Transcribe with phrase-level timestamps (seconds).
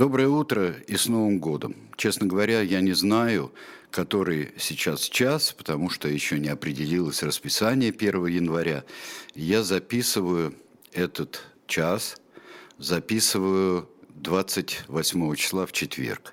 [0.00, 1.76] Доброе утро и с Новым годом.
[1.98, 3.52] Честно говоря, я не знаю,
[3.90, 8.84] который сейчас час, потому что еще не определилось расписание 1 января.
[9.34, 10.54] Я записываю
[10.94, 12.16] этот час,
[12.78, 16.32] записываю 28 числа в четверг.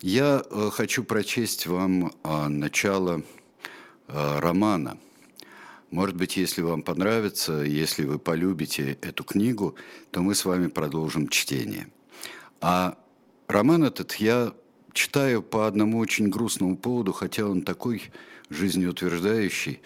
[0.00, 3.24] Я э, хочу прочесть вам а, начало
[4.06, 4.96] а, романа.
[5.90, 9.74] Может быть, если вам понравится, если вы полюбите эту книгу,
[10.12, 11.88] то мы с вами продолжим чтение.
[12.60, 12.98] А
[13.46, 14.52] роман этот я
[14.92, 18.10] читаю по одному очень грустному поводу, хотя он такой
[18.50, 19.80] жизнеутверждающий,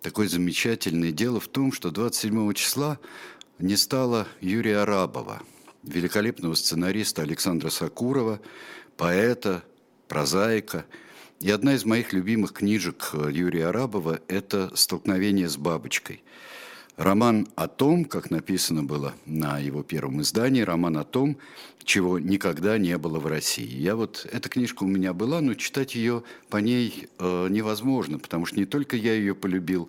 [0.00, 1.12] такой замечательный.
[1.12, 2.98] Дело в том, что 27 числа
[3.58, 5.42] не стало Юрия Арабова,
[5.82, 8.40] великолепного сценариста Александра Сакурова,
[8.96, 9.64] поэта,
[10.06, 10.86] прозаика.
[11.40, 16.22] И одна из моих любимых книжек Юрия Арабова– это «Столкновение с бабочкой».
[16.98, 21.38] Роман о том, как написано было на его первом издании, роман о том,
[21.84, 23.72] чего никогда не было в России.
[23.72, 28.46] Я вот, эта книжка у меня была, но читать ее по ней э, невозможно, потому
[28.46, 29.88] что не только я ее полюбил,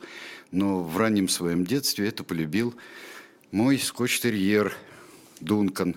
[0.52, 2.75] но в раннем своем детстве это полюбил
[3.49, 4.71] мой скотч-терьер
[5.39, 5.95] Дункан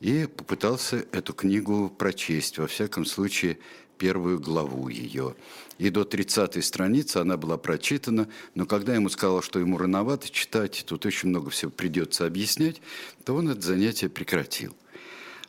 [0.00, 3.58] и попытался эту книгу прочесть, во всяком случае,
[3.98, 5.34] первую главу ее.
[5.78, 10.84] И до 30-й страницы она была прочитана, но когда ему сказал, что ему рановато читать,
[10.86, 12.80] тут очень много всего придется объяснять,
[13.24, 14.74] то он это занятие прекратил.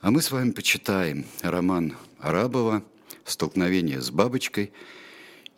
[0.01, 2.83] А мы с вами почитаем роман Арабова
[3.25, 4.71] «Столкновение с бабочкой»,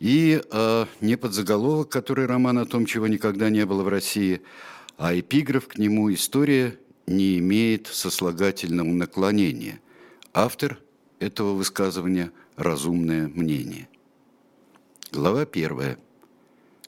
[0.00, 4.42] и э, не подзаголовок, который роман о том, чего никогда не было в России,
[4.98, 6.76] а эпиграф к нему «История
[7.06, 9.80] не имеет сослагательного наклонения».
[10.34, 10.80] Автор
[11.22, 13.88] этого высказывания– разумное мнение.
[15.12, 15.98] Глава первая.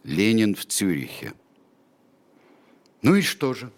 [0.03, 1.33] Ленин в Цюрихе.
[3.03, 3.71] Ну и что же?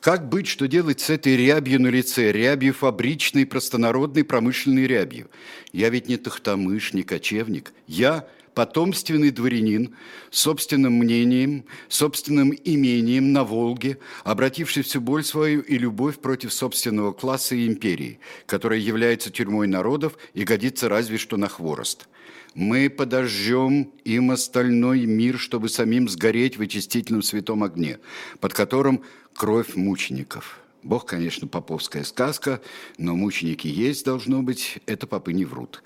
[0.00, 5.30] Как быть, что делать с этой рябью на лице, рябью фабричной, простонародной, промышленной рябью?
[5.72, 7.72] Я ведь не тахтамыш, не кочевник.
[7.86, 9.94] Я– потомственный дворянин,
[10.30, 17.54] собственным мнением, собственным имением на Волге, обративший всю боль свою и любовь против собственного класса
[17.54, 22.08] и империи, которая является тюрьмой народов и годится разве что на хворост.
[22.54, 27.98] Мы подожжем им остальной мир, чтобы самим сгореть в очистительном святом огне,
[28.40, 29.02] под которым
[29.34, 30.60] кровь мучеников.
[30.82, 32.60] Бог, конечно, поповская сказка,
[32.98, 35.82] но мученики есть, должно быть, это попы не врут.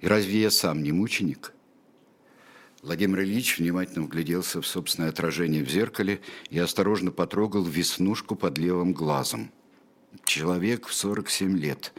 [0.00, 1.52] И разве я сам не мученик?»
[2.82, 8.92] Владимир Ильич внимательно вгляделся в собственное отражение в зеркале и осторожно потрогал веснушку под левым
[8.92, 9.50] глазом.
[10.24, 11.92] Человек в 47 лет,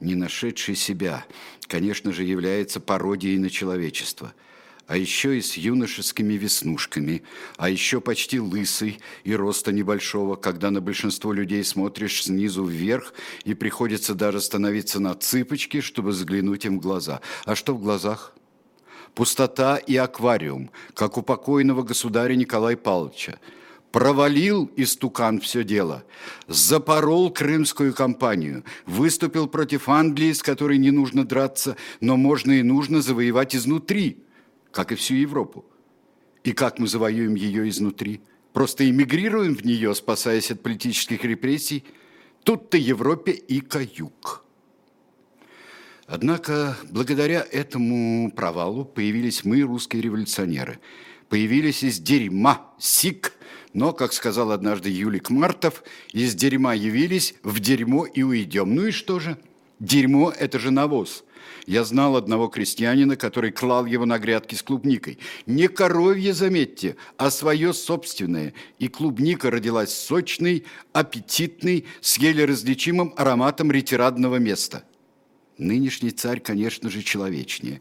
[0.00, 1.24] не нашедший себя,
[1.68, 4.34] конечно же, является пародией на человечество–
[4.86, 7.22] а еще и с юношескими веснушками,
[7.56, 13.14] а еще почти лысый и роста небольшого, когда на большинство людей смотришь снизу вверх
[13.44, 17.20] и приходится даже становиться на цыпочки, чтобы заглянуть им в глаза.
[17.44, 18.34] А что в глазах?
[19.14, 23.38] Пустота и аквариум, как у покойного государя Николая Павловича.
[23.92, 26.04] Провалил истукан все дело,
[26.48, 33.02] запорол крымскую кампанию, выступил против Англии, с которой не нужно драться, но можно и нужно
[33.02, 34.18] завоевать изнутри,
[34.72, 35.64] как и всю Европу.
[36.42, 38.20] И как мы завоюем ее изнутри?
[38.52, 41.84] Просто эмигрируем в нее, спасаясь от политических репрессий?
[42.42, 44.43] Тут-то Европе и каюк.
[46.06, 50.78] Однако, благодаря этому провалу появились мы, русские революционеры.
[51.30, 53.32] Появились из дерьма, сик,
[53.72, 55.82] но, как сказал однажды Юлик Мартов,
[56.12, 58.74] из дерьма явились, в дерьмо и уйдем.
[58.74, 59.38] Ну и что же?
[59.80, 61.24] Дерьмо– это же навоз.
[61.66, 65.18] Я знал одного крестьянина, который клал его на грядки с клубникой.
[65.46, 68.52] Не коровье, заметьте, а свое собственное.
[68.78, 74.84] И клубника родилась сочной, аппетитной, с еле различимым ароматом ретирадного места–
[75.58, 77.80] Нынешний царь, конечно же, человечнее.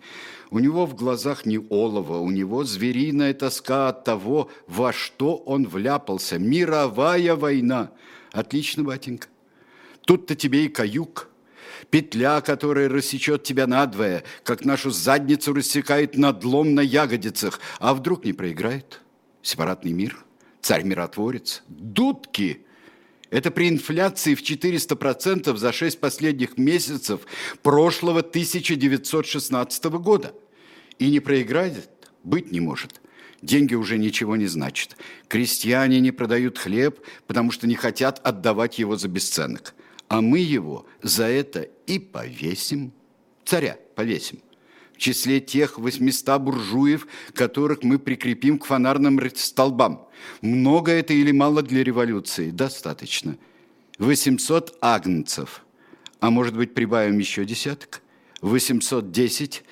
[0.51, 5.67] У него в глазах не олово, у него звериная тоска от того, во что он
[5.67, 6.37] вляпался.
[6.37, 7.91] Мировая война.
[8.31, 9.27] Отлично, батенька.
[10.05, 11.29] Тут-то тебе и каюк.
[11.89, 17.59] Петля, которая рассечет тебя надвое, как нашу задницу рассекает надлом на ягодицах.
[17.79, 19.01] А вдруг не проиграет?
[19.41, 20.23] Сепаратный мир?
[20.61, 21.63] Царь-миротворец?
[21.67, 22.65] Дудки!
[23.33, 27.21] Это при инфляции в 400% за 6 последних месяцев
[27.63, 30.35] прошлого 1916 года.
[30.99, 31.89] И не проиграет,
[32.23, 33.01] быть не может.
[33.41, 34.97] Деньги уже ничего не значат.
[35.27, 39.73] Крестьяне не продают хлеб, потому что не хотят отдавать его за бесценок.
[40.09, 42.93] А мы его за это и повесим.
[43.45, 44.43] Царя повесим
[44.93, 50.07] в числе тех 800 буржуев, которых мы прикрепим к фонарным столбам.
[50.41, 52.51] Много это или мало для революции?
[52.51, 53.37] Достаточно.
[53.99, 55.65] 800 агнцев.
[56.19, 58.01] А может быть, прибавим еще десяток?
[58.41, 59.63] 810?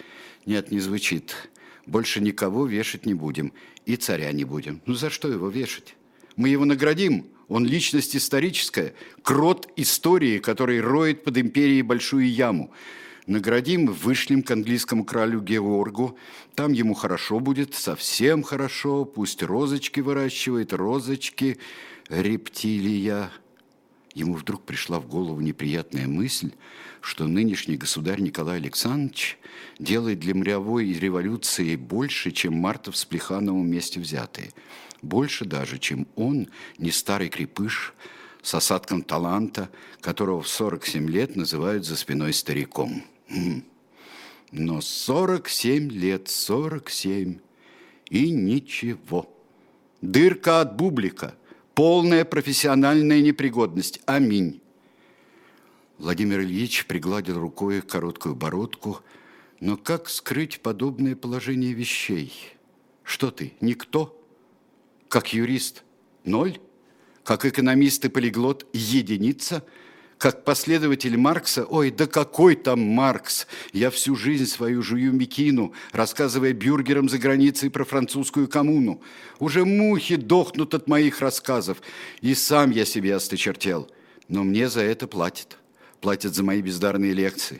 [0.46, 1.50] Нет, не звучит.
[1.86, 3.54] Больше никого вешать не будем.
[3.86, 4.82] И царя не будем.
[4.86, 5.96] Ну за что его вешать?
[6.36, 7.28] Мы его наградим.
[7.48, 12.72] Он личность историческая, крот истории, который роет под империей большую яму.
[13.28, 16.18] Наградим, вышлем к английскому королю Георгу.
[16.56, 19.06] Там ему хорошо будет, совсем хорошо.
[19.06, 21.60] Пусть розочки выращивает, розочки,
[22.10, 23.32] рептилия.
[24.16, 26.52] Ему вдруг пришла в голову неприятная мысль,
[27.00, 29.38] что нынешний государь Николай Александрович
[29.80, 34.52] делает для мировой революции больше, чем Мартов с Плехановым вместе взятые.
[35.02, 37.94] Больше даже, чем он, не старый крепыш,
[38.42, 43.04] с осадком таланта, которого в 47 лет называют за спиной стариком.
[44.52, 47.40] Но 47 лет, 47,
[48.10, 49.30] и ничего.
[50.02, 51.36] Дырка от бублика–
[51.76, 54.02] полная профессиональная непригодность.
[54.06, 54.62] Аминь.
[55.98, 59.00] Владимир Ильич пригладил рукой короткую бородку.
[59.60, 62.34] Но как скрыть подобное положение вещей?
[63.04, 64.20] Что ты, никто?
[65.08, 65.84] Как юрист–
[66.24, 66.60] ноль?
[67.24, 69.64] Как экономист и полиглот– единица–
[70.22, 76.54] как последователь Маркса, ой, да какой там Маркс, я всю жизнь свою жую Микину, рассказывая
[76.54, 79.02] бюргерам за границей про французскую коммуну.
[79.40, 81.82] Уже мухи дохнут от моих рассказов,
[82.22, 83.90] и сам я себе осточертел.
[84.28, 85.58] Но мне за это платят,
[86.02, 87.60] платят за мои бездарные лекции.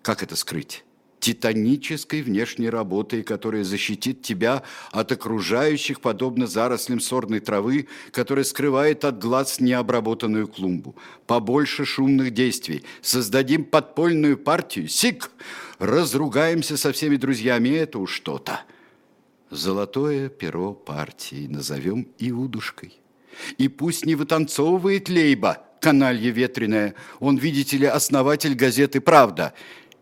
[0.00, 0.84] Как это скрыть?
[1.28, 9.18] Титанической внешней работой, которая защитит тебя от окружающих, подобно зарослям сорной травы, которая скрывает от
[9.18, 10.96] глаз необработанную клумбу.
[11.26, 12.82] Побольше шумных действий.
[13.02, 14.88] Создадим подпольную партию.
[14.88, 15.30] Сик!
[15.78, 17.68] Разругаемся со всеми друзьями.
[17.68, 18.62] Это уж что-то.
[19.50, 22.94] Золотое перо партии назовем Иудушкой.
[23.58, 26.94] И пусть не вытанцовывает Лейба, каналье ветреное.
[27.20, 29.52] Он, видите ли, основатель газеты «Правда».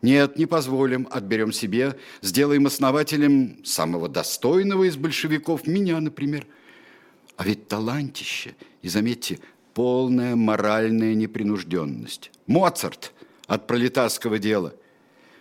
[0.03, 6.47] Нет, не позволим, отберем себе, сделаем основателем самого достойного из большевиков, меня, например.
[7.37, 9.39] А ведь талантище, и заметьте,
[9.75, 12.31] полная моральная непринужденность.
[12.47, 13.13] Моцарт
[13.47, 14.75] от пролетарского дела.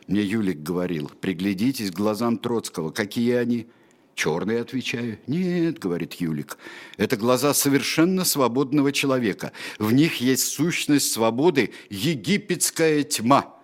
[0.08, 3.68] Мне Юлик говорил, приглядитесь к глазам Троцкого, какие они.
[4.14, 5.20] Черные, отвечаю.
[5.28, 6.58] Нет, говорит Юлик,
[6.96, 9.52] это глаза совершенно свободного человека.
[9.78, 13.52] В них есть сущность свободы, египетская тьма–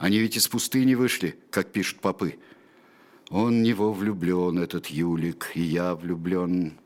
[0.00, 2.38] они ведь из пустыни вышли, как пишут попы.
[3.28, 6.78] Он в него влюблен, этот Юлик, и я влюблен,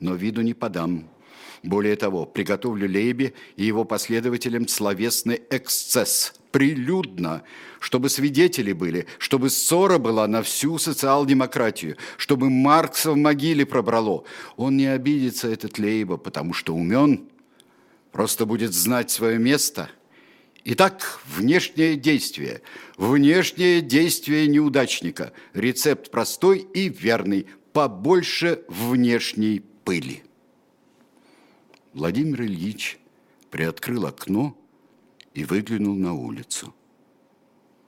[0.00, 1.08] но виду не подам.
[1.62, 7.42] Более того, приготовлю Лейбе и его последователям словесный эксцесс, прилюдно,
[7.80, 14.24] чтобы свидетели были, чтобы ссора была на всю социал-демократию, чтобы Маркса в могиле пробрало.
[14.56, 17.30] Он не обидится, этот Лейба, потому что умен,
[18.12, 19.88] просто будет знать свое место–
[20.70, 22.60] Итак, внешнее действие.
[22.98, 25.32] Внешнее действие неудачника.
[25.54, 27.46] Рецепт простой и верный.
[27.72, 30.24] Побольше внешней пыли.
[31.94, 32.98] Владимир Ильич
[33.48, 34.58] приоткрыл окно
[35.32, 36.74] и выглянул на улицу.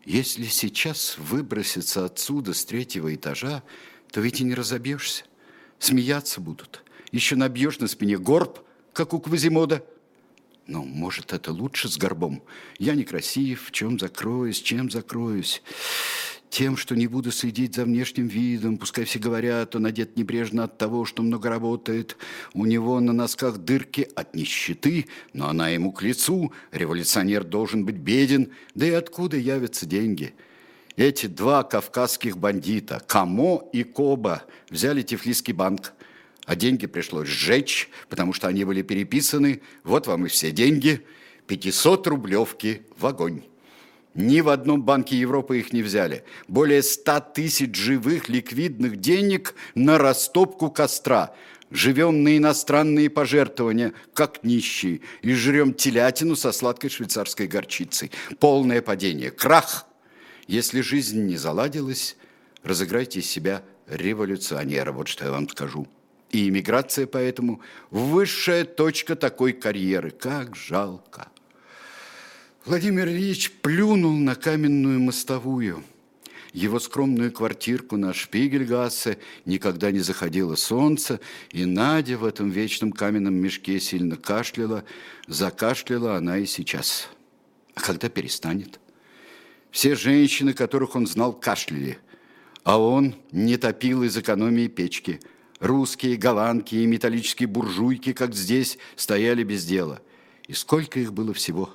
[0.07, 3.63] Если сейчас выброситься отсюда с третьего этажа,
[4.11, 5.25] то ведь и не разобьешься.
[5.79, 6.83] Смеяться будут.
[7.13, 8.61] Еще набьешь на спине горб,
[8.95, 9.85] как у Квазимода–
[10.71, 12.43] ну, может, это лучше с горбом.
[12.79, 15.63] Я некрасив, в чем закроюсь, чем закроюсь?
[16.49, 20.79] Тем, что не буду следить за внешним видом, пускай все говорят, он одет небрежно от
[20.79, 22.17] того, что много работает.
[22.55, 26.53] У него на носках дырки от нищеты, но она ему к лицу.
[26.71, 30.35] Революционер должен быть беден, да и откуда явятся деньги?
[30.97, 35.95] Эти два кавказских бандита, Камо и Коба, взяли Тифлисский банк–
[36.51, 39.63] а деньги пришлось сжечь, потому что они были переписаны.
[39.85, 41.07] Вот вам и все деньги.
[41.47, 43.45] 500 рублевки в огонь.
[44.15, 46.25] Ни в одном банке Европы их не взяли.
[46.49, 51.37] Более 100 тысяч живых ликвидных денег на растопку костра.
[51.71, 58.11] Живем на иностранные пожертвования, как нищие, и жрем телятину со сладкой швейцарской горчицей.
[58.41, 59.87] Полное падение, крах.
[60.49, 62.17] Если жизнь не заладилась,
[62.65, 65.87] разыграйте из себя революционера, вот что я вам скажу.
[66.31, 67.61] И иммиграция поэтому
[67.91, 70.11] высшая точка такой карьеры.
[70.11, 71.29] Как жалко.
[72.65, 75.83] Владимир Ильич плюнул на каменную мостовую.
[76.53, 81.21] Его скромную квартирку на Шпигельгассе никогда не заходило солнце,
[81.51, 84.85] и Надя в этом вечном каменном мешке сильно кашляла.
[85.27, 87.09] Закашляла она и сейчас.
[87.75, 88.81] А когда перестанет?
[89.71, 91.99] Все женщины, которых он знал, кашляли,
[92.65, 95.19] а он не топил из экономии печки–
[95.61, 100.01] Русские, голландки и металлические буржуйки, как здесь, стояли без дела.
[100.49, 101.71] И сколько их было всего.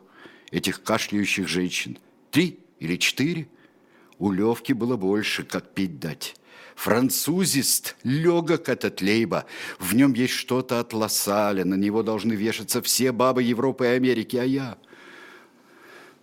[0.52, 1.98] этих кашляющих женщин?
[2.32, 3.48] Три или четыре?
[4.18, 6.36] У Левки было больше, как пить дать.
[6.76, 9.46] Французист, легок этот Лейба.
[9.80, 14.38] В нем есть что-то от Лассаля, на него должны вешаться все бабы Европы и Америки,
[14.38, 14.78] а я...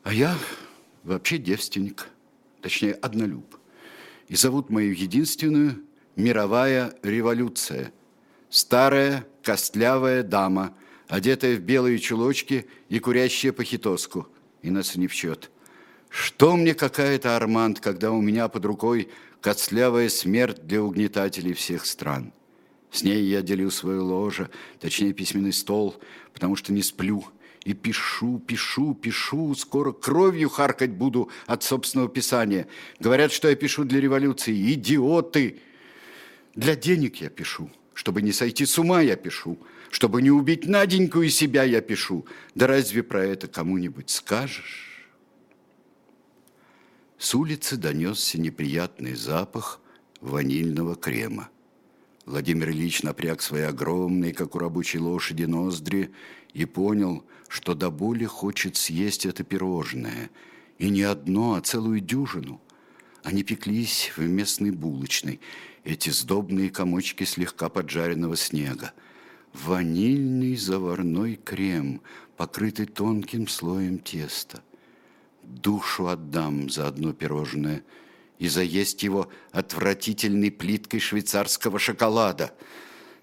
[0.03, 0.37] А я
[1.05, 2.09] вообще девственник,
[2.61, 3.57] точнее, однолюб.
[4.29, 5.83] И зовут мою единственную
[6.17, 7.93] мировая революция.
[8.51, 10.75] Старая костлявая дама,
[11.09, 14.29] одетая в белые чулочки и курящая похитоску.
[14.63, 15.51] И нас не в счет.
[16.09, 19.09] Что мне какая-то Арманд, когда у меня под рукой
[19.41, 22.33] костлявая смерть для угнетателей всех стран.
[22.91, 25.97] С ней я делю свое ложе, точнее письменный стол,
[26.35, 27.25] потому что не сплю.
[27.65, 32.67] И пишу, пишу, пишу, скоро кровью харкать буду от собственного писания.
[32.99, 34.73] Говорят, что я пишу для революции.
[34.75, 35.61] Идиоты!
[36.55, 37.71] Для денег я пишу.
[37.95, 39.59] Чтобы не сойти с ума, я пишу.
[39.91, 42.27] Чтобы не убить Наденьку и себя, я пишу.
[42.55, 45.07] Да разве про это кому-нибудь скажешь?
[47.19, 49.81] С улицы донесся неприятный запах
[50.21, 51.51] ванильного крема.
[52.25, 56.13] Владимир Ильич напряг свои огромные, как у рабочей лошади, ноздри
[56.53, 60.31] и понял, что до боли хочет съесть это пирожное.
[60.79, 62.61] И не одно, а целую дюжину.
[63.23, 65.41] Они пеклись в местной булочной,
[65.85, 68.93] эти сдобные комочки слегка поджаренного снега.
[69.53, 72.01] Ванильный заварной крем,
[72.37, 74.63] покрытый тонким слоем теста–
[75.43, 77.83] душу отдам за одно пирожное
[78.39, 82.53] и заесть его отвратительной плиткой швейцарского шоколада.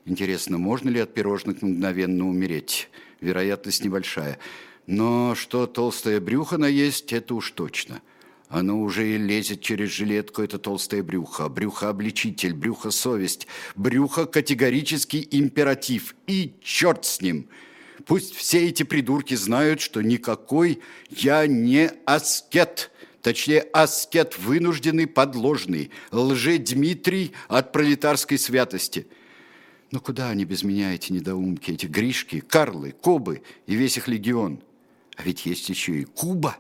[0.06, 2.90] Интересно, можно ли от пирожных мгновенно умереть?
[3.20, 4.40] Вероятность небольшая.
[4.88, 8.02] Но что толстое брюхо наесть, это уж точно.
[8.50, 11.48] Оно уже и лезет через жилетку, это толстое брюхо.
[11.48, 16.16] Брюхо-обличитель, брюхо-совесть, брюхо-категорический императив.
[16.28, 17.48] И черт с ним–
[18.06, 20.80] Пусть все эти придурки знают, что никакой
[21.10, 22.92] я не аскет,
[23.22, 29.08] точнее аскет вынужденный, подложный, лже-Дмитрий от пролетарской святости.
[29.92, 34.62] Но куда они без меня, эти недоумки, эти Гришки, Карлы, Кобы и весь их легион?
[35.16, 36.58] А ведь есть еще и Куба.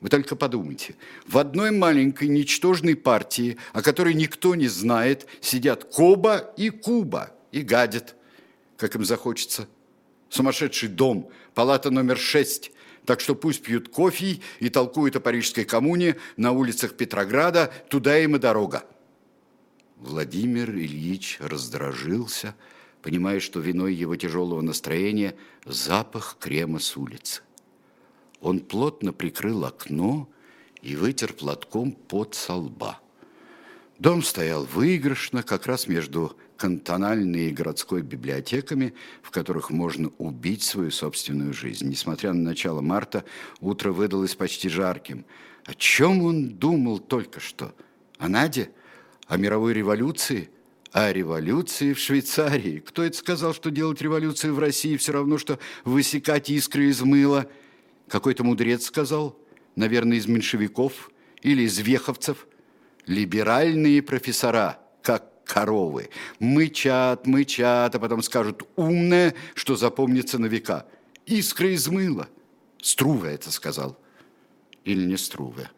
[0.00, 0.94] Вы только подумайте.
[1.26, 7.62] В одной маленькой ничтожной партии, о которой никто не знает, сидят Коба и Куба и
[7.62, 8.14] гадят,
[8.76, 9.68] как им захочется
[10.28, 12.72] сумасшедший дом, палата номер шесть.
[13.04, 18.34] Так что пусть пьют кофе и толкуют о парижской коммуне на улицах Петрограда, туда им
[18.34, 18.84] и дорога.
[19.96, 22.54] Владимир Ильич раздражился,
[23.02, 27.42] понимая, что виной его тяжелого настроения запах крема с улицы.
[28.46, 30.28] Он плотно прикрыл окно
[30.80, 33.00] и вытер платком под со лба.
[33.98, 40.92] Дом стоял выигрышно, как раз между кантональной и городской библиотеками, в которых можно убить свою
[40.92, 41.88] собственную жизнь.
[41.88, 43.24] Несмотря на начало марта,
[43.58, 45.24] утро выдалось почти жарким.
[45.64, 47.74] О чем он думал только что?
[48.18, 48.70] О Наде?
[49.26, 50.50] О мировой революции?
[50.92, 52.78] О революции в Швейцарии?
[52.78, 57.48] Кто это сказал, что делать революцию в России все равно, что высекать искры из мыла?
[58.08, 59.38] Какой-то мудрец сказал?
[59.74, 61.10] Наверное, из меньшевиков
[61.42, 62.46] или из веховцев?
[63.06, 66.10] Либеральные профессора, как коровы.
[66.38, 70.86] Мычат, мычат, а потом скажут умное, что запомнится на века.
[71.24, 72.28] Искра из мыла.
[72.80, 73.98] Струве это сказал.
[74.84, 75.70] Или не Струве.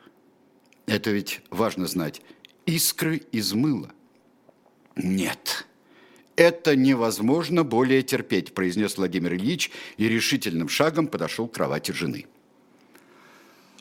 [0.87, 2.23] Это ведь важно знать.
[2.67, 3.91] Искры из мыла.
[4.97, 5.68] Нет.
[6.39, 12.27] Это невозможно более терпеть, произнес Владимир Ильич и решительным шагом подошел к кровати жены.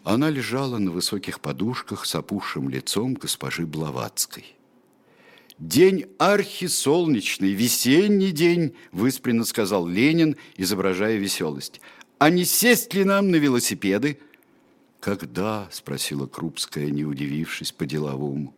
[0.03, 4.55] Она лежала на высоких подушках с опухшим лицом госпожи Блаватской.
[5.59, 11.79] «День архисолнечный, весенний день»,– выспренно сказал Ленин, изображая веселость.
[12.17, 14.17] «А не сесть ли нам на велосипеды?»
[14.99, 18.56] «Когда?»– спросила Крупская, не удивившись по-деловому.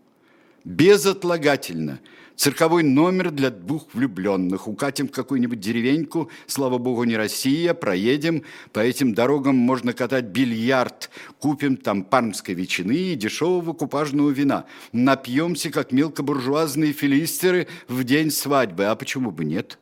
[0.64, 2.00] «Безотлагательно.
[2.40, 4.70] Цирковой номер для двух влюбленных.
[4.70, 8.44] Укатим в какую-нибудь деревеньку, слава богу, не Россия, проедем.
[8.72, 11.10] По этим дорогам можно катать бильярд.
[11.40, 14.66] Купим там пармской ветчины и дешевого купажного вина.
[14.94, 18.86] Напьемся, как мелкобуржуазные филистеры в день свадьбы.
[18.86, 19.78] А почему бы нет?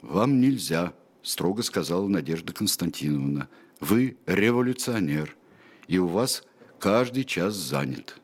[0.00, 0.92] Вам нельзя,
[1.24, 3.48] строго сказала Надежда Константиновна.
[3.80, 5.34] Вы революционер,
[5.88, 6.44] и у вас
[6.78, 8.20] каждый час занят.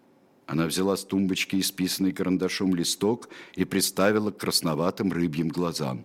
[0.47, 6.05] Она взяла с тумбочки исписанный карандашом листок и приставила к красноватым рыбьим глазам.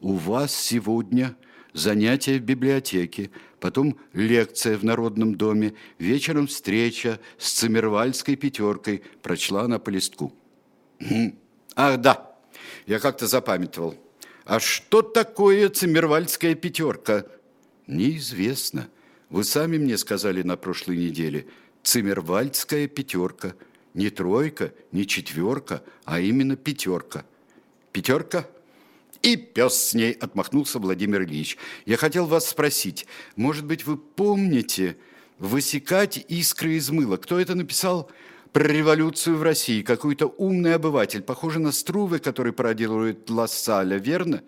[0.00, 1.36] «У вас сегодня
[1.72, 9.78] занятия в библиотеке, потом лекция в Народном доме, вечером встреча с Цимервальской пятеркой», прочла она
[9.78, 10.32] по листку.
[11.74, 12.36] «Ах, да,
[12.86, 13.96] я как-то запамятовал.
[14.44, 17.26] А что такое Цимервальская пятерка?»
[17.86, 18.88] «Неизвестно.
[19.30, 21.46] Вы сами мне сказали на прошлой неделе,
[21.82, 23.54] циммервальдская пятерка.
[23.94, 27.24] Не тройка, не четверка, а именно пятерка.
[27.92, 28.46] Пятерка?
[29.22, 31.58] И пес с ней, отмахнулся Владимир Ильич.
[31.86, 33.06] Я хотел вас спросить,
[33.36, 34.96] может быть, вы помните
[35.38, 37.16] «Высекать искры из мыла»?
[37.16, 38.10] Кто это написал?
[38.52, 39.82] Про революцию в России.
[39.82, 44.42] Какой-то умный обыватель, похожий на Струве, который пародирует Лассаля, верно?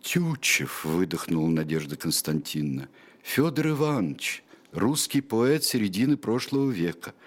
[0.00, 2.88] Тютчев, выдохнула Надежда Константиновна.
[3.22, 4.42] Федор Иванович,
[4.72, 7.14] русский поэт середины прошлого века–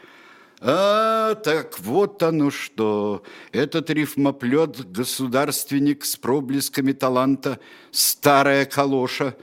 [0.62, 3.24] а, так вот оно что.
[3.52, 7.60] Этот рифмоплет, государственник с проблесками таланта,
[7.92, 9.36] старая калоша.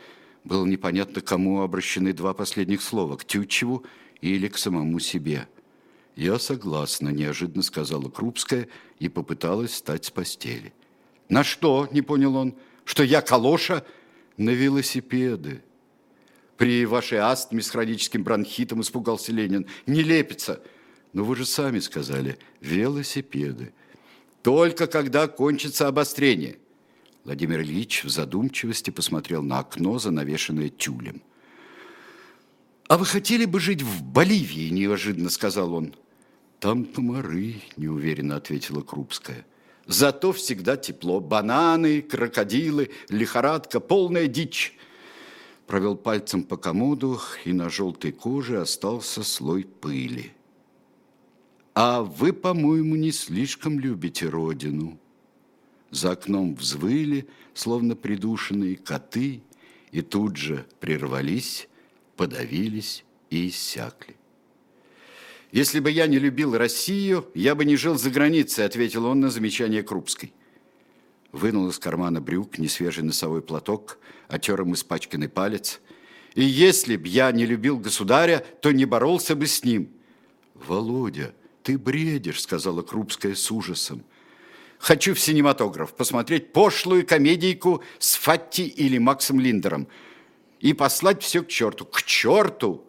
[0.44, 3.84] Было непонятно, кому обращены два последних слова, к Тютчеву
[4.20, 5.48] или к самому себе.
[6.16, 10.72] «Я согласна»,– неожиданно сказала Крупская и попыталась встать с постели.
[11.28, 12.54] «На что?»– не понял он.
[12.84, 13.84] «Что я калоша?»
[14.36, 15.62] «На велосипеды».
[16.56, 19.66] При вашей астме с хроническим бронхитом испугался Ленин.
[19.86, 20.62] «Не лепится!»
[21.12, 23.72] Но вы же сами сказали, велосипеды.
[24.42, 26.58] Только когда кончится обострение.
[27.24, 31.22] Владимир Ильич в задумчивости посмотрел на окно, занавешенное тюлем.
[32.88, 35.94] «А вы хотели бы жить в Боливии?»– неожиданно сказал он.
[36.58, 39.46] «Там комары»,– неуверенно ответила Крупская.
[39.86, 41.20] «Зато всегда тепло.
[41.20, 44.76] Бананы, крокодилы, лихорадка, полная дичь».
[45.66, 50.32] Провел пальцем по комоду, и на желтой коже остался слой пыли.
[51.74, 54.98] А вы, по-моему, не слишком любите родину.
[55.90, 59.42] За окном взвыли, словно придушенные коты,
[59.90, 61.68] и тут же прервались,
[62.16, 64.16] подавились и иссякли.
[65.50, 69.30] «Если бы я не любил Россию, я бы не жил за границей», ответил он на
[69.30, 70.32] замечание Крупской.
[71.30, 73.98] Вынул из кармана брюк несвежий носовой платок,
[74.28, 75.80] отер им испачканный палец.
[76.34, 79.90] «И если б я не любил государя, то не боролся бы с ним».
[80.54, 84.04] «Володя», «Ты бредишь»,— сказала Крупская с ужасом.
[84.78, 89.86] «Хочу в синематограф посмотреть пошлую комедийку с Фатти или Максом Линдером
[90.60, 91.84] и послать все к черту.
[91.84, 92.84] К черту!»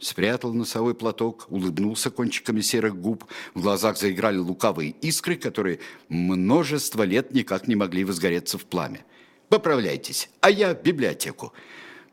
[0.00, 3.24] Спрятал носовой платок, улыбнулся кончиками серых губ.
[3.54, 9.04] В глазах заиграли лукавые искры, которые множество лет никак не могли возгореться в пламя.
[9.48, 11.52] «Поправляйтесь, а я в библиотеку».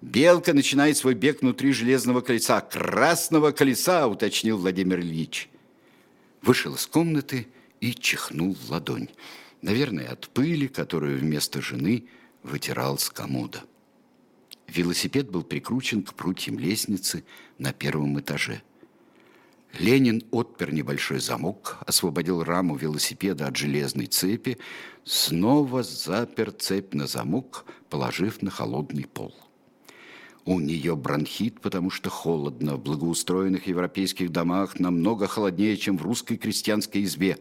[0.01, 2.61] Белка начинает свой бег внутри железного колеса.
[2.61, 5.49] «Красного колеса», уточнил Владимир Ильич
[6.45, 7.47] вышел из комнаты
[7.81, 9.09] и чихнул в ладонь.
[9.61, 12.05] Наверное, от пыли, которую вместо жены
[12.43, 13.63] вытирал с комода.
[14.67, 17.23] Велосипед был прикручен к прутьям лестницы
[17.57, 18.61] на первом этаже.
[19.79, 24.57] Ленин отпер небольшой замок, освободил раму велосипеда от железной цепи,
[25.03, 29.35] снова запер цепь на замок, положив на холодный пол.
[30.45, 32.75] У нее бронхит, потому что холодно.
[32.75, 37.39] В благоустроенных европейских домах намного холоднее, чем в русской крестьянской избе.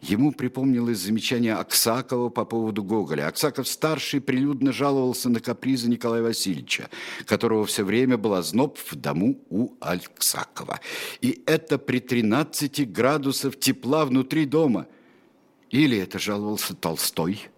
[0.00, 3.28] Ему припомнилось замечание Аксакова по поводу Гоголя.
[3.28, 6.88] Аксаков-старший прилюдно жаловался на капризы Николая Васильевича,
[7.26, 10.80] которого все время был озноб в дому у Аксакова.
[11.20, 14.86] И это при 13 градусов тепла внутри дома.
[15.68, 17.48] Или это жаловался Толстой–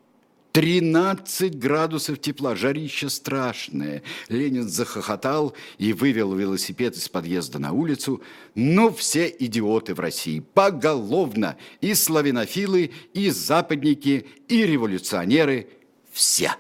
[0.52, 4.02] 13 градусов тепла, жарище страшное.
[4.28, 8.22] Ленин захохотал и вывел велосипед из подъезда на улицу.
[8.54, 11.56] Ну, все идиоты в России, поголовно.
[11.80, 15.68] И славянофилы, и западники, и революционеры.
[16.10, 16.52] Все.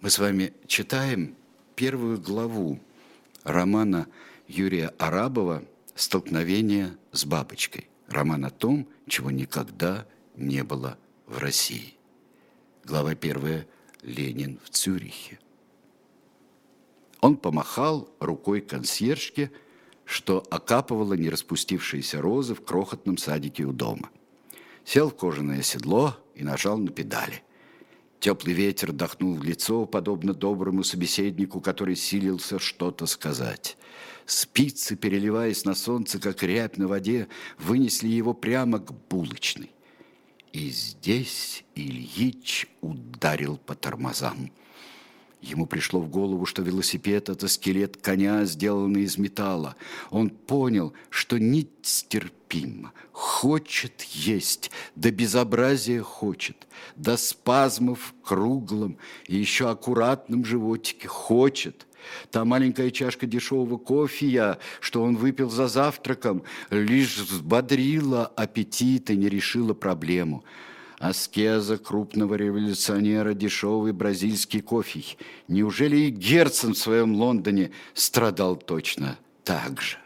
[0.00, 1.36] Мы с вами читаем
[1.74, 2.80] первую главу
[3.44, 4.06] романа
[4.48, 5.62] Юрия Арабова
[5.94, 7.88] «Столкновение с бабочкой».
[8.08, 11.95] Роман о том, чего никогда не было в России.
[12.86, 13.66] Глава первая.
[14.02, 15.40] Ленин в Цюрихе.
[17.20, 19.50] Он помахал рукой консьержке,
[20.04, 24.10] что окапывала не распустившиеся розы в крохотном садике у дома.
[24.84, 27.42] Сел в кожаное седло и нажал на педали.
[28.20, 33.76] Теплый ветер дохнул в лицо, подобно доброму собеседнику, который силился что-то сказать.
[34.26, 37.26] Спицы, переливаясь на солнце, как рябь на воде,
[37.58, 39.72] вынесли его прямо к булочной.
[40.52, 44.50] И здесь Ильич ударил по тормозам.
[45.42, 49.76] Ему пришло в голову, что велосипед– это скелет коня, сделанный из металла.
[50.10, 58.96] Он понял, что нестерпимо, хочет есть, до безобразия хочет, до спазмов в круглом
[59.26, 61.86] и еще аккуратном животике хочет.
[62.30, 69.28] Та маленькая чашка дешевого кофея, что он выпил за завтраком, лишь взбодрила аппетит и не
[69.28, 70.44] решила проблему.
[70.98, 75.04] Аскеза крупного революционера, дешевый бразильский кофе.
[75.46, 79.98] Неужели и Герцен в своем Лондоне страдал точно так же?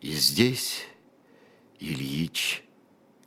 [0.00, 0.86] И здесь
[1.78, 2.64] Ильич,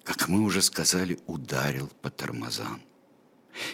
[0.03, 2.81] как мы уже сказали, ударил по тормозам.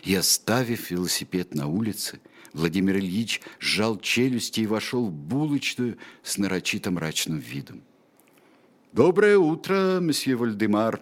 [0.04, 2.20] И оставив велосипед на улице,
[2.52, 7.84] Владимир Ильич сжал челюсти и вошел в булочную с нарочито мрачным видом.
[8.92, 11.00] «Доброе утро, месье Вальдемар!»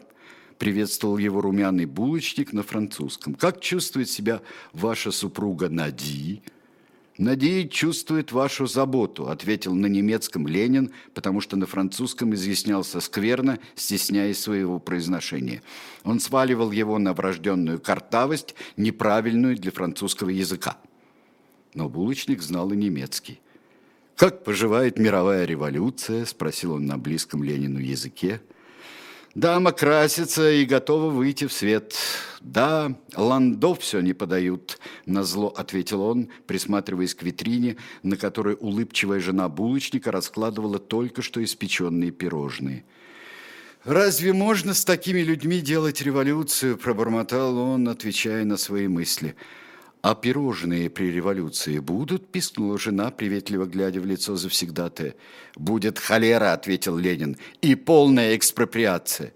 [0.58, 3.34] Приветствовал его румяный булочник на французском.
[3.36, 4.42] «Как чувствует себя
[4.74, 6.42] ваша супруга Нади?»
[7.18, 14.40] «Нади чувствует вашу заботу»,– ответил на немецком Ленин, потому что на французском изъяснялся скверно, стесняясь
[14.40, 15.64] своего произношения.
[16.04, 20.78] Он сваливал его на врожденную картавость, неправильную для французского языка.
[21.74, 23.40] Но булочник знал и немецкий.
[24.16, 28.42] «Как поживает мировая революция?»– спросил он на близком Ленину языке.
[29.38, 31.96] Дама красится и готова выйти в свет.
[32.42, 39.48] Да, ландов все не подают, назло ответил он, присматриваясь к витрине, на которой улыбчивая жена
[39.48, 42.84] булочника раскладывала только что испеченные пирожные.
[43.84, 49.36] «Разве можно с такими людьми делать революцию?»– пробормотал он, отвечая на свои мысли–
[50.02, 55.16] «А пирожные при революции будут?»– пискнула жена, приветливо глядя в лицо завсегдатая.
[55.56, 59.34] «Будет холера»,– ответил Ленин,– «и полная экспроприация».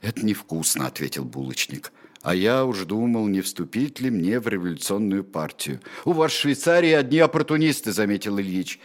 [0.00, 1.92] «Это невкусно»,– ответил булочник.
[2.22, 5.80] «А я уж думал, не вступить ли мне в революционную партию».
[6.04, 8.80] «У вас в Швейцарии одни оппортунисты»,– заметил Ильич.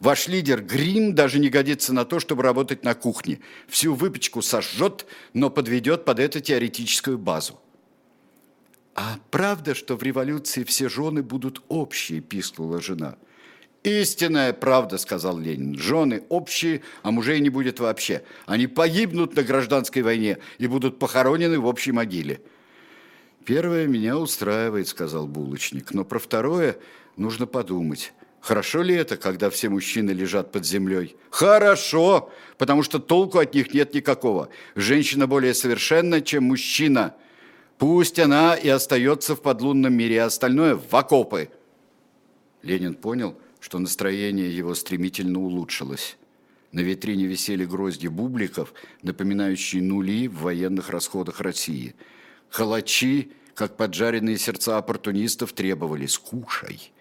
[0.00, 3.40] Ваш лидер Грим даже не годится на то, чтобы работать на кухне.
[3.68, 7.60] Всю выпечку сожжет, но подведет под это теоретическую базу.
[9.02, 13.16] «А правда, что в революции все жены будут общие?»– пискнула жена.
[13.82, 15.74] «Истинная правда»,– сказал Ленин.
[15.78, 18.22] «Жены общие, а мужей не будет вообще.
[18.44, 22.42] Они погибнут на гражданской войне и будут похоронены в общей могиле».
[23.46, 25.94] «Первое меня устраивает»,– сказал булочник.
[25.94, 26.76] «Но про второе
[27.16, 28.12] нужно подумать».
[28.42, 31.16] Хорошо ли это, когда все мужчины лежат под землей?
[31.30, 34.48] Хорошо, потому что толку от них нет никакого.
[34.74, 37.14] Женщина более совершенна, чем мужчина–
[37.80, 41.48] Пусть она и остается в подлунном мире, а остальное в окопы.
[42.62, 46.18] Ленин понял, что настроение его стремительно улучшилось.
[46.72, 51.94] На витрине висели грозди бубликов, напоминающие нули в военных расходах России.
[52.50, 56.92] Халачи, как поджаренные сердца оппортунистов, требовали «скушай».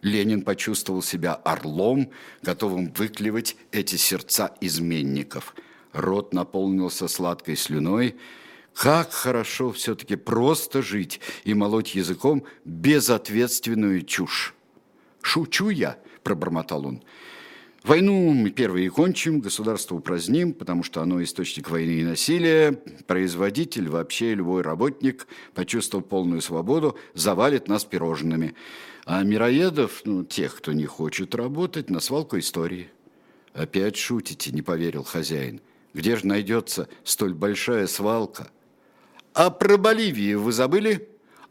[0.00, 5.56] Ленин почувствовал себя орлом, готовым выклевать эти сердца изменников.
[5.92, 8.14] Рот наполнился сладкой слюной–
[8.74, 14.54] как хорошо все-таки просто жить и молоть языком безответственную чушь.
[15.22, 17.02] «Шучу я»,– пробормотал он.
[17.82, 22.72] «Войну мы первые кончим, государство упраздним, потому что оно источник войны и насилия.
[23.06, 28.54] Производитель, вообще любой работник, почувствовав полную свободу, завалит нас пирожными.
[29.06, 32.90] А мироедов, ну, тех, кто не хочет работать, на свалку истории».
[33.52, 35.60] «Опять шутите»,– не поверил хозяин.
[35.92, 38.50] «Где же найдется столь большая свалка?»
[39.34, 41.08] А про Боливию вы забыли?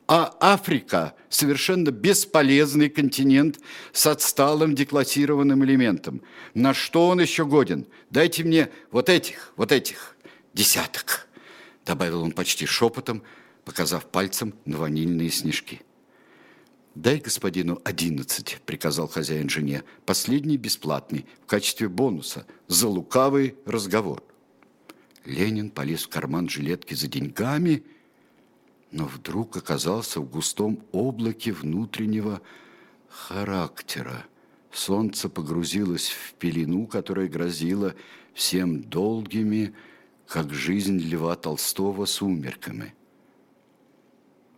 [0.07, 3.59] А Африка– совершенно бесполезный континент
[3.93, 6.21] с отсталым деклассированным элементом.
[6.55, 7.85] На что он еще годен?
[8.09, 10.17] Дайте мне вот этих, вот этих
[10.53, 11.27] десяток,
[11.85, 13.21] добавил он почти шепотом,
[13.65, 15.81] показав пальцем на ванильные снежки.
[16.95, 24.23] «Дай господину одиннадцать»,– приказал хозяин жене,– «последний бесплатный, в качестве бонуса, за лукавый разговор».
[25.25, 27.83] Ленин полез в карман жилетки за деньгами,
[28.91, 32.41] но вдруг оказался в густом облаке внутреннего
[33.09, 34.25] характера.
[34.71, 37.95] Солнце погрузилось в пелену, которая грозила
[38.33, 39.73] всем долгими,
[40.27, 42.93] как жизнь Льва Толстого, сумерками.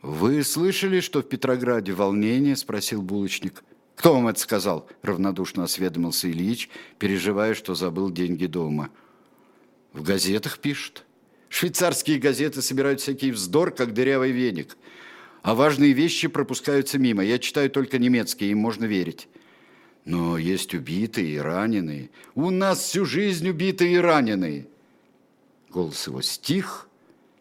[0.01, 3.63] «Вы слышали, что в Петрограде волнение?»– спросил булочник.
[3.95, 8.89] «Кто вам это сказал?»– равнодушно осведомился Ильич, переживая, что забыл деньги дома–
[9.93, 11.03] в газетах пишут.
[11.49, 14.77] Швейцарские газеты собирают всякий вздор, как дырявый веник.
[15.41, 17.23] А важные вещи пропускаются мимо.
[17.23, 19.27] Я читаю только немецкие, им можно верить.
[20.05, 22.09] Но есть убитые и раненые.
[22.35, 24.67] У нас всю жизнь убитые и раненые.
[25.69, 26.87] Голос его стих,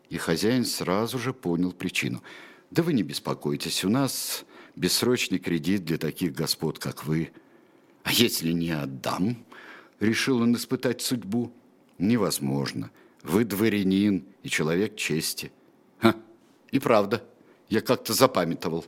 [0.09, 2.23] и хозяин сразу же понял причину.
[2.71, 4.45] Да вы не беспокойтесь, у нас
[4.77, 7.31] бессрочный кредит для таких господ, как вы.
[8.03, 9.45] А если не отдам,
[10.01, 11.53] решил он испытать судьбу
[12.01, 12.91] невозможно.
[13.23, 15.53] Вы дворянин и человек чести.
[15.99, 16.15] Ха,
[16.71, 17.23] и правда,
[17.69, 18.85] я как-то запамятовал.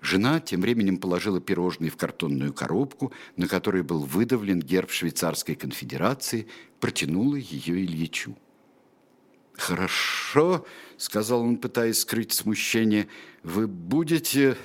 [0.00, 6.46] Жена тем временем положила пирожные в картонную коробку, на которой был выдавлен герб Швейцарской конфедерации,
[6.80, 8.36] протянула ее Ильичу.
[9.54, 13.08] Хорошо, сказал он, пытаясь скрыть смущение,
[13.42, 14.56] вы будете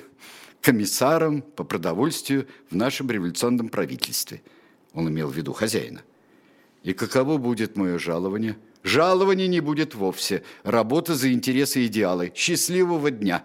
[0.60, 4.42] комиссаром по продовольствию в нашем революционном правительстве.
[4.92, 6.02] Он имел в виду хозяина.
[6.82, 8.56] И каково будет мое жалование?
[8.82, 10.42] Жалования не будет вовсе.
[10.64, 12.32] Работа за интересы и идеалы.
[12.34, 13.44] Счастливого дня!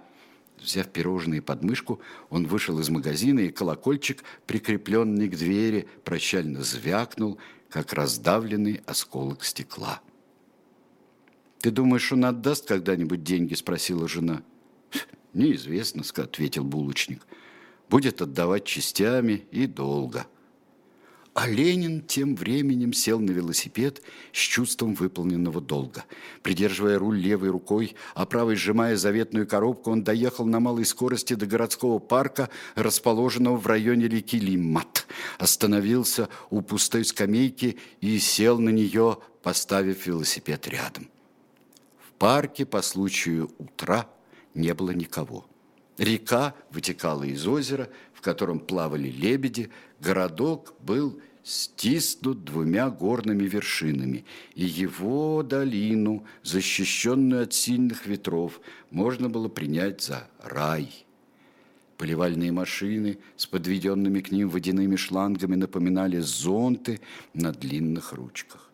[0.60, 7.38] Взяв пирожные под мышку, он вышел из магазина, и колокольчик, прикрепленный к двери, прощально звякнул,
[7.70, 10.02] как раздавленный осколок стекла.
[11.60, 14.42] «Ты думаешь, он отдаст когда-нибудь деньги?»– спросила жена.
[15.34, 17.22] «Неизвестно»,– ответил булочник.
[17.88, 20.26] «Будет отдавать частями и долго».
[21.40, 24.02] А Ленин тем временем сел на велосипед
[24.34, 26.04] с чувством выполненного долга.
[26.42, 31.46] Придерживая руль левой рукой, а правой сжимая заветную коробку, он доехал на малой скорости до
[31.46, 35.06] городского парка, расположенного в районе реки Лиммат.
[35.38, 41.08] Остановился у пустой скамейки и сел на нее, поставив велосипед рядом.
[42.00, 44.10] В парке по случаю утра
[44.56, 45.46] не было никого.
[46.00, 49.70] Река вытекала из озера, в котором плавали лебеди,
[50.00, 58.60] городок был стиснут двумя горными вершинами, и его долину, защищенную от сильных ветров,
[58.92, 61.06] можно было принять за рай.
[61.98, 67.00] Поливальные машины с подведенными к ним водяными шлангами напоминали зонты
[67.34, 68.70] на длинных ручках.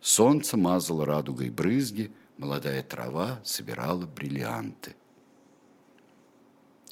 [0.00, 4.96] Солнце мазало радугой брызги, молодая трава собирала бриллианты.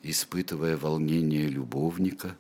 [0.05, 2.37] Испытывая волнение любовника,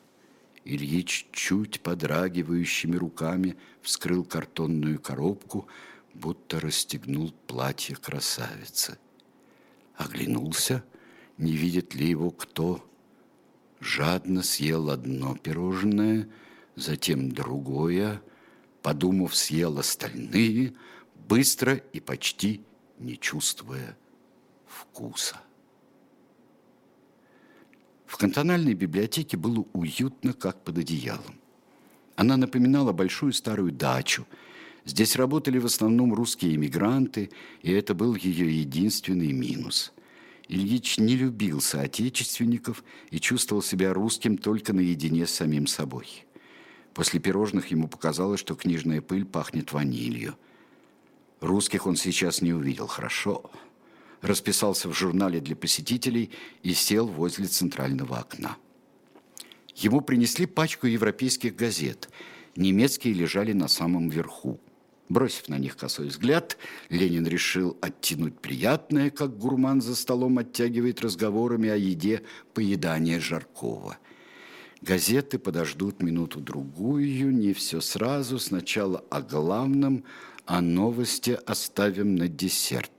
[0.64, 5.66] Ильич чуть подрагивающими руками вскрыл картонную коробку,
[6.14, 8.98] будто расстегнул платье красавицы.
[9.96, 10.84] Оглянулся,
[11.38, 12.86] не видит ли его кто.
[13.80, 16.28] Жадно съел одно пирожное,
[16.76, 18.22] затем другое,
[18.82, 20.74] подумав, съел остальные,
[21.28, 22.62] быстро и почти
[22.98, 23.96] не чувствуя
[24.66, 25.40] вкуса.
[28.12, 31.40] В кантональной библиотеке было уютно, как под одеялом.
[32.14, 34.26] Она напоминала большую старую дачу.
[34.84, 37.30] Здесь работали в основном русские эмигранты,
[37.62, 39.94] и это был ее единственный минус.
[40.46, 46.26] Ильич не любил соотечественников и чувствовал себя русским только наедине с самим собой.
[46.92, 50.36] После пирожных ему показалось, что книжная пыль пахнет ванилью.
[51.40, 52.88] Русских он сейчас не увидел.
[52.88, 53.50] Хорошо
[54.22, 56.30] расписался в журнале для посетителей
[56.62, 58.56] и сел возле центрального окна.
[59.74, 62.08] Ему принесли пачку европейских газет.
[62.56, 64.60] Немецкие лежали на самом верху.
[65.08, 66.56] Бросив на них косой взгляд,
[66.88, 72.22] Ленин решил оттянуть приятное, как гурман за столом оттягивает разговорами о еде
[72.54, 73.98] поедания Жаркова.
[74.80, 80.04] Газеты подождут минуту-другую, не все сразу, сначала о главном,
[80.46, 82.90] а новости оставим на десерт.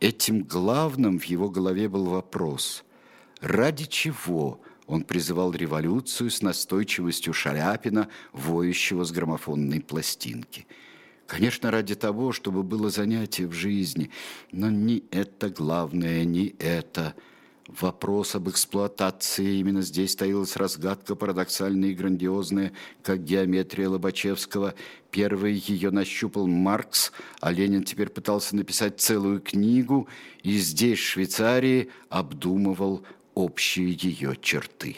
[0.00, 2.84] Этим главным в его голове был вопрос,
[3.40, 10.66] ради чего он призывал революцию с настойчивостью Шаляпина, воющего с граммофонной пластинки.
[11.26, 14.10] Конечно, ради того, чтобы было занятие в жизни,
[14.50, 17.14] но не это главное, не это–
[17.78, 24.74] Вопрос об эксплуатации именно здесь стоялась разгадка парадоксальная и грандиозная, как геометрия Лобачевского.
[25.12, 30.08] Первый ее нащупал Маркс, а Ленин теперь пытался написать целую книгу,
[30.42, 33.04] и здесь, в Швейцарии, обдумывал
[33.34, 34.96] общие ее черты.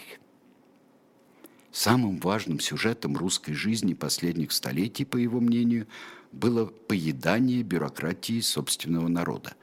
[1.73, 5.87] Самым важным сюжетом русской жизни последних столетий, по его мнению,
[6.33, 9.55] было поедание бюрократии собственного народа.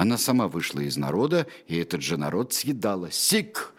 [0.00, 3.10] Она сама вышла из народа, и этот же народ съедала.
[3.10, 3.74] Сик!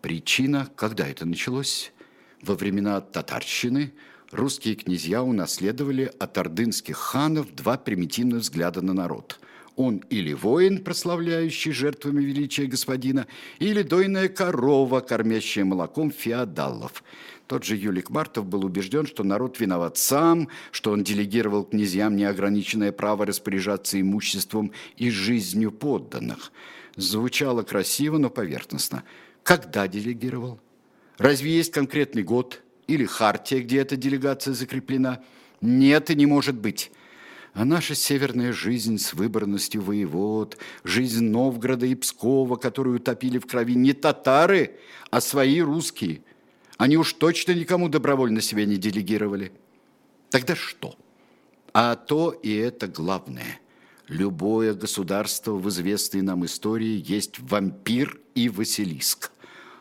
[0.00, 1.92] Причина, когда это началось?
[2.40, 3.92] Во времена татарщины
[4.30, 9.40] русские князья унаследовали от ордынских ханов два примитивных взгляда на народ.
[9.76, 13.26] Он или воин, прославляющий жертвами величия господина,
[13.58, 17.04] или дойная корова, кормящая молоком феодалов–
[17.48, 22.92] тот же Юлик Мартов был убежден, что народ виноват сам, что он делегировал князьям неограниченное
[22.92, 26.52] право распоряжаться имуществом и жизнью подданных.
[26.96, 29.02] Звучало красиво, но поверхностно.
[29.42, 30.60] Когда делегировал?
[31.16, 35.22] Разве есть конкретный год или хартия, где эта делегация закреплена?
[35.62, 36.92] Нет и не может быть.
[37.54, 43.74] А наша северная жизнь с выборностью воевод, жизнь Новгорода и Пскова, которую утопили в крови
[43.74, 44.76] не татары,
[45.10, 46.20] а свои русские–
[46.78, 49.52] они уж точно никому добровольно себя не делегировали.
[50.30, 50.96] Тогда что?
[51.74, 53.60] А то и это главное.
[54.06, 59.32] Любое государство в известной нам истории есть вампир и Василиск.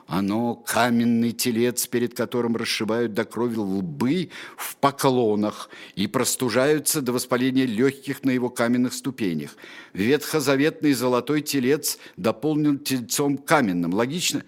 [0.07, 7.65] Оно каменный телец, перед которым расшибают до крови лбы в поклонах и простужаются до воспаления
[7.65, 9.55] легких на его каменных ступенях.
[9.93, 13.93] Ветхозаветный золотой телец дополнен тельцом каменным.
[13.93, 14.43] Логично?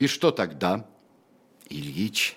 [0.00, 0.88] И что тогда?
[1.68, 2.36] Ильич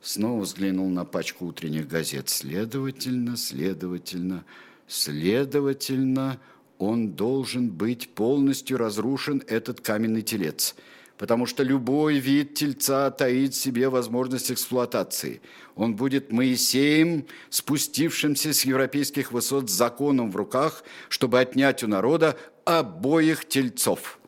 [0.00, 2.28] снова взглянул на пачку утренних газет.
[2.28, 4.44] Следовательно, следовательно,
[4.86, 6.40] следовательно,
[6.78, 10.74] он должен быть полностью разрушен, этот каменный телец–
[11.18, 15.42] потому что любой вид тельца таит в себе возможность эксплуатации.
[15.74, 22.38] Он будет Моисеем, спустившимся с европейских высот с законом в руках, чтобы отнять у народа
[22.64, 24.20] обоих тельцов.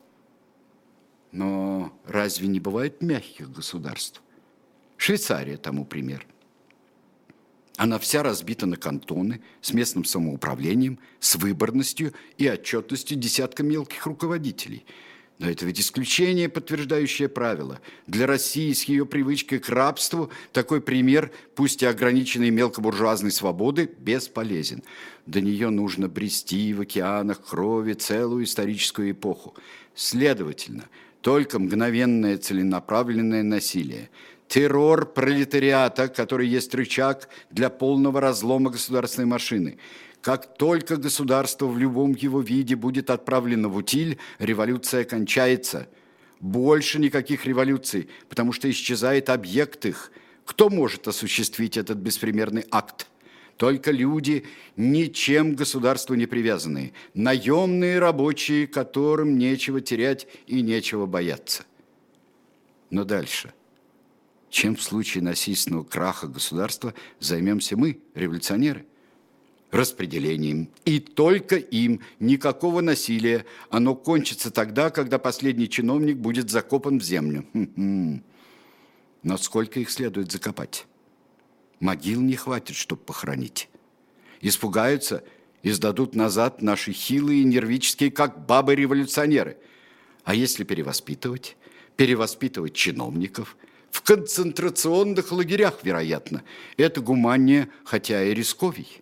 [1.31, 4.21] Но разве не бывает мягких государств?
[5.01, 6.27] Швейцария тому пример.
[7.75, 14.85] Она вся разбита на кантоны с местным самоуправлением, с выборностью и отчетностью десятка мелких руководителей–
[15.41, 17.81] но это ведь исключение, подтверждающее правило.
[18.05, 24.83] Для России с ее привычкой к рабству такой пример, пусть и ограниченный мелкобуржуазной свободы, бесполезен.
[25.25, 29.55] До нее нужно брести в океанах крови целую историческую эпоху.
[29.95, 30.83] Следовательно,
[31.21, 34.11] только мгновенное целенаправленное насилие,
[34.51, 39.77] террор пролетариата, который есть рычаг для полного разлома государственной машины–
[40.21, 45.87] как только государство в любом его виде будет отправлено в утиль, революция кончается.
[46.39, 50.11] Больше никаких революций, потому что исчезает объект их.
[50.45, 53.07] Кто может осуществить этот беспримерный акт?
[53.57, 61.63] Только люди, ничем к государству не привязанные, наемные рабочие, которым нечего терять и нечего бояться.
[62.89, 63.53] Но дальше.
[64.51, 68.85] Чем в случае насильственного краха государства займемся мы, революционеры?
[69.71, 70.69] распределением.
[70.83, 73.45] И только им, никакого насилия.
[73.69, 77.45] Оно кончится тогда, когда последний чиновник будет закопан в землю.
[79.23, 80.87] Но сколько их следует закопать?
[81.79, 83.69] Могил не хватит, чтобы похоронить.
[84.41, 85.23] Испугаются
[85.63, 89.55] и сдадут назад наши хилые, нервические, как бабы-революционеры.
[90.25, 91.55] А если перевоспитывать?
[91.95, 93.55] Перевоспитывать чиновников–
[93.91, 96.43] в концентрационных лагерях, вероятно.
[96.77, 99.00] Это гуманнее, хотя и рисковей.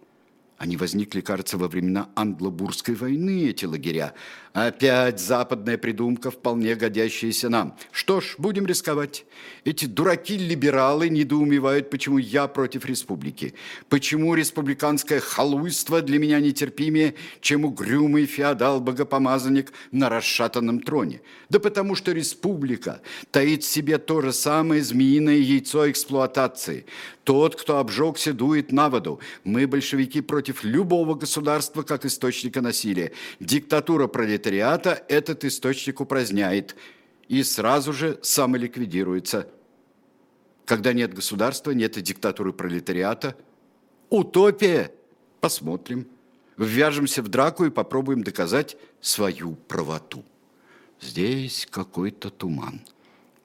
[0.59, 4.13] Они возникли, кажется, во времена Англобурской войны, эти лагеря.
[4.51, 7.77] Опять западная придумка, вполне годящаяся нам.
[7.93, 9.23] Что ж, будем рисковать.
[9.63, 13.53] Эти дураки-либералы недоумевают, почему я против республики.
[13.87, 21.21] Почему республиканское халуйство для меня нетерпимее, чем угрюмый феодал-богопомазанник на расшатанном троне.
[21.49, 26.85] Да потому что республика таит в себе то же самое змеиное яйцо эксплуатации.
[27.23, 29.19] Тот, кто обжегся, дует на воду.
[29.43, 33.11] Мы, большевики, против любого государства как источника насилия.
[33.39, 36.75] Диктатура пролетариата этот источник упраздняет
[37.27, 39.47] и сразу же самоликвидируется.
[40.65, 43.35] Когда нет государства, нет и диктатуры пролетариата.
[44.09, 44.91] Утопия!
[45.39, 46.07] Посмотрим.
[46.57, 50.25] Ввяжемся в драку и попробуем доказать свою правоту.
[50.99, 52.81] Здесь какой-то туман.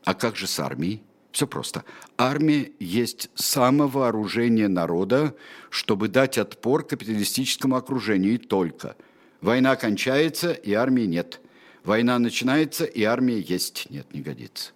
[0.04, 1.02] А как же с армией?
[1.34, 1.84] Все просто.
[2.16, 5.34] Армия есть самовооружение народа,
[5.68, 8.94] чтобы дать отпор капиталистическому окружению и только.
[9.40, 11.40] Война кончается, и армии нет.
[11.82, 13.90] Война начинается, и армия есть.
[13.90, 14.70] Нет, не годится.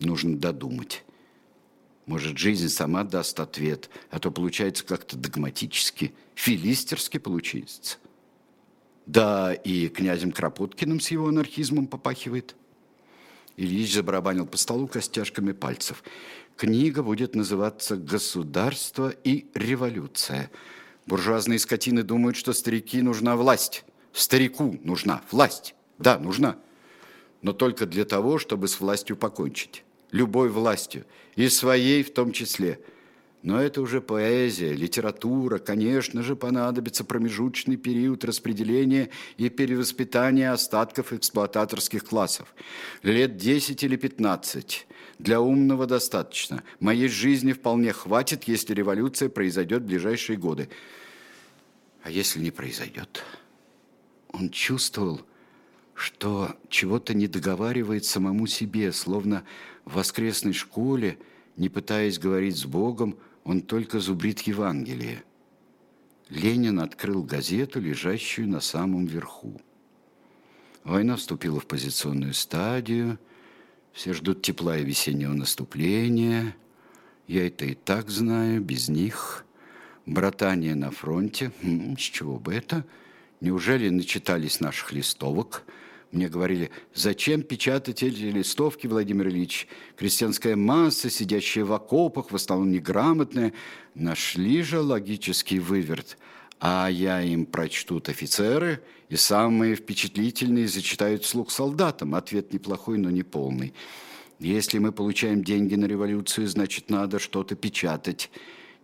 [0.00, 1.04] Нужно додумать.
[2.04, 7.98] Может, жизнь сама даст ответ, а то получается как-то догматически, филистерски получится.
[9.06, 12.56] Да, и князем Кропоткиным с его анархизмом попахивает.
[13.60, 16.02] Ильич забарабанил по столу костяшками пальцев.
[16.56, 20.50] Книга будет называться «Государство и революция».
[21.04, 23.84] Буржуазные скотины думают, что старики нужна власть.
[24.14, 25.74] Старику нужна власть.
[25.98, 26.56] Да, нужна.
[27.42, 29.84] Но только для того, чтобы с властью покончить.
[30.10, 31.04] Любой властью.
[31.36, 32.80] И своей в том числе–
[33.42, 35.58] но это уже поэзия, литература.
[35.58, 42.54] Конечно же, понадобится промежуточный период распределения и перевоспитания остатков эксплуататорских классов.
[43.02, 44.86] Лет 10 или 15.
[45.18, 46.62] Для умного достаточно.
[46.80, 50.68] Моей жизни вполне хватит, если революция произойдет в ближайшие годы.
[52.02, 53.22] А если не произойдет?
[54.32, 55.22] Он чувствовал,
[55.94, 59.44] что чего-то не договаривает самому себе, словно
[59.86, 61.18] в воскресной школе,
[61.56, 63.16] не пытаясь говорить с Богом,
[63.50, 65.24] он только зубрит Евангелие.
[66.28, 69.60] Ленин открыл газету, лежащую на самом верху.
[70.84, 73.18] Война вступила в позиционную стадию,
[73.92, 76.54] все ждут тепла и весеннего наступления.
[77.26, 79.44] Я это и так знаю, без них.
[80.06, 82.86] Братание на фронте, хм, с чего бы это?
[83.40, 85.64] Неужели начитались наших листовок?
[86.12, 89.68] Мне говорили, зачем печатать эти листовки, Владимир Ильич?
[89.96, 93.52] Крестьянская масса, сидящая в окопах, в основном неграмотная,
[93.94, 96.18] нашли же логический выверт.
[96.58, 102.16] А я им прочтут офицеры, и самые впечатлительные зачитают слух солдатам.
[102.16, 103.72] Ответ неплохой, но не полный.
[104.40, 108.30] Если мы получаем деньги на революцию, значит, надо что-то печатать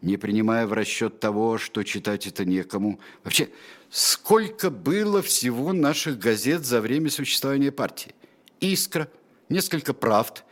[0.02, 3.00] не принимая в расчет того, что читать это некому.
[3.24, 3.48] Вообще,
[3.90, 8.14] сколько было всего наших газет за время существования партии?
[8.60, 9.08] «Искра»,
[9.48, 10.44] несколько правд,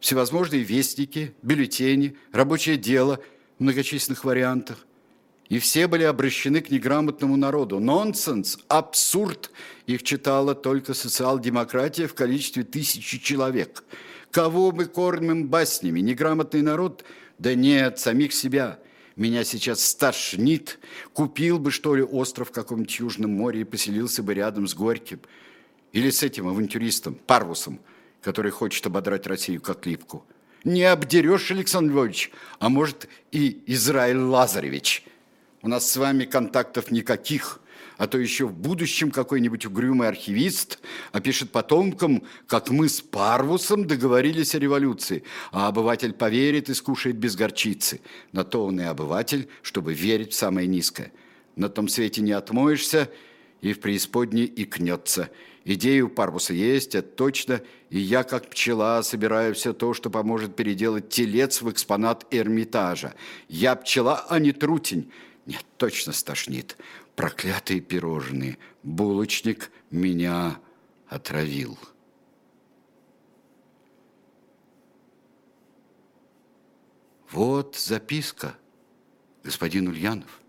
[0.00, 3.20] всевозможные вестники, бюллетени, рабочее дело
[3.58, 4.86] в многочисленных вариантах.
[5.48, 7.78] И все были обращены к неграмотному народу.
[7.78, 9.50] Нонсенс, абсурд.
[9.86, 13.84] Их читала только социал-демократия в количестве тысячи человек.
[14.30, 16.00] Кого мы кормим баснями?
[16.00, 17.04] Неграмотный народ?
[17.38, 18.78] Да нет, самих себя–
[19.16, 20.78] меня сейчас стошнит,
[21.12, 25.20] купил бы, что ли, остров в каком-нибудь Южном море и поселился бы рядом с Горьким.
[25.92, 27.80] Или с этим авантюристом, Парвусом,
[28.22, 30.24] который хочет ободрать Россию как липку.
[30.64, 35.04] Не обдерешь, Александр Львович, а может и Израиль Лазаревич.
[35.60, 37.60] У нас с вами контактов никаких
[38.02, 40.80] а то еще в будущем какой-нибудь угрюмый архивист
[41.12, 45.22] опишет потомкам, как мы с Парвусом договорились о революции,
[45.52, 48.00] а обыватель поверит и скушает без горчицы.
[48.32, 51.12] На то он и обыватель, чтобы верить в самое низкое.
[51.54, 53.08] На том свете не отмоешься,
[53.60, 55.30] и в преисподней икнется.
[55.64, 60.56] Идея у Парвуса есть, это точно, и я, как пчела, собираю все то, что поможет
[60.56, 63.14] переделать телец в экспонат Эрмитажа.
[63.48, 65.12] Я пчела, а не трутень.
[65.46, 66.76] Нет, точно стошнит
[67.16, 70.60] проклятые пирожные, булочник меня
[71.08, 71.78] отравил.
[77.30, 78.56] Вот записка,
[79.42, 80.40] господин Ульянов.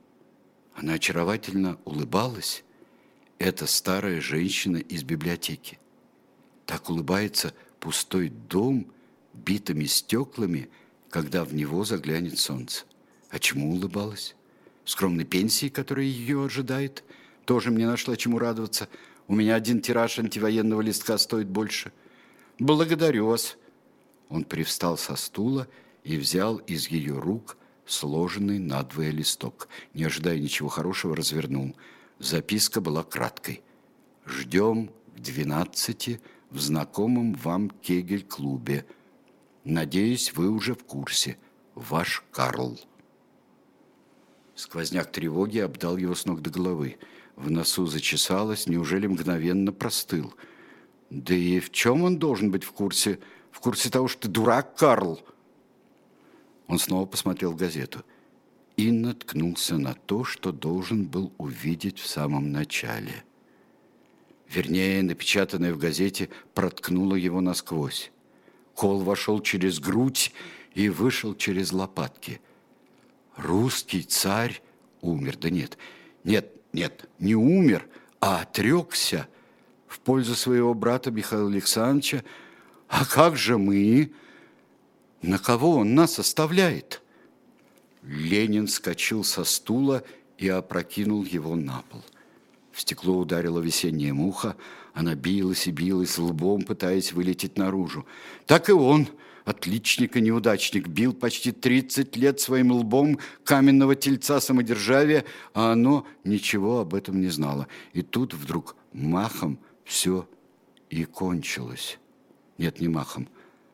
[0.76, 2.64] Она очаровательно улыбалась.
[3.40, 5.80] Это старая женщина из библиотеки.
[6.66, 8.92] Так улыбается пустой дом
[9.34, 10.70] битыми стеклами,
[11.10, 12.86] когда в него заглянет солнце.
[13.30, 14.36] А чему улыбалась?
[14.86, 17.04] Скромной пенсии, которая ее ожидает.
[17.46, 18.88] Тоже мне нашла чему радоваться.
[19.28, 21.92] У меня один тираж антивоенного листка стоит больше.
[22.60, 23.58] Благодарю вас.
[24.30, 25.68] Он привстал со стула
[26.04, 29.68] и взял из ее рук сложенный надвое листок.
[29.94, 31.76] Не ожидая ничего хорошего, развернул.
[32.20, 33.62] Записка была краткой.
[34.26, 38.86] «Ждем к двенадцати в знакомом вам кегель-клубе.
[39.66, 41.38] Надеюсь, вы уже в курсе.
[41.76, 42.80] Ваш Карл».
[44.56, 46.98] Сквозняк тревоги обдал его с ног до головы.
[47.36, 50.34] В носу зачесалось, неужели мгновенно простыл.
[51.10, 53.20] Да и в чем он должен быть в курсе?
[53.52, 55.20] В курсе того, что ты дурак, Карл?
[56.68, 58.04] Он снова посмотрел в газету
[58.78, 63.24] и наткнулся на то, что должен был увидеть в самом начале.
[64.50, 68.12] Вернее, напечатанное в газете проткнуло его насквозь.
[68.76, 70.32] Кол вошел через грудь
[70.76, 72.40] и вышел через лопатки–
[73.38, 74.62] русский царь
[75.02, 75.38] умер.
[75.38, 75.78] Да нет,
[76.24, 77.88] нет, нет, не умер,
[78.20, 79.28] а отрекся
[79.88, 82.24] в пользу своего брата Михаила Александровича.
[82.88, 84.12] А как же мы?
[85.22, 87.02] На кого он нас оставляет?
[88.04, 90.04] Ленин скочил со стула
[90.38, 92.04] и опрокинул его на пол.
[92.72, 94.58] В стекло ударила весенняя муха,
[94.94, 98.06] она билась и билась лбом, пытаясь вылететь наружу.
[98.46, 99.08] Так и он–
[99.46, 106.80] отличник и неудачник, бил почти 30 лет своим лбом каменного тельца самодержавия, а оно ничего
[106.80, 107.68] об этом не знало.
[107.94, 110.28] И тут вдруг махом все
[110.90, 112.00] и кончилось.
[112.58, 113.28] Нет, не махом.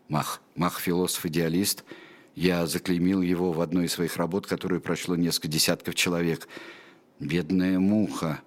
[0.07, 0.41] Мах.
[0.55, 1.83] Мах– философ-идеалист.
[2.35, 6.47] Я заклеймил его в одной из своих работ, которую прошло несколько десятков человек.
[7.19, 8.41] Бедная муха.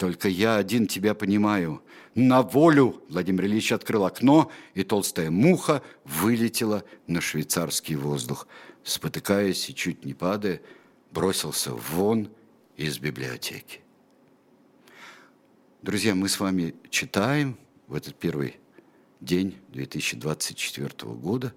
[0.00, 1.82] Только я один тебя понимаю.
[2.14, 3.04] На волю!
[3.10, 8.48] Владимир Ильич открыл окно, и толстая муха вылетела на швейцарский воздух.
[8.82, 10.62] Спотыкаясь и чуть не падая,
[11.10, 12.30] бросился вон
[12.78, 13.80] из библиотеки.
[15.82, 18.56] Друзья, мы с вами читаем в этот первый
[19.20, 21.52] день 2024 года,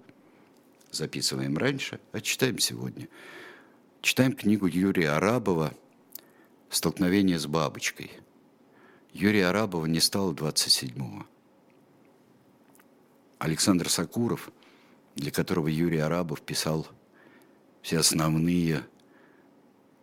[0.90, 3.08] записываем раньше, а читаем сегодня.
[4.02, 5.72] Читаем книгу Юрия Арабова
[6.68, 8.10] «Столкновение с бабочкой».
[9.14, 11.24] Юрия Арабова не стало 27-го.
[13.38, 14.50] Александр Сакуров,
[15.14, 16.88] для которого Юрий Арабов писал
[17.80, 18.84] все основные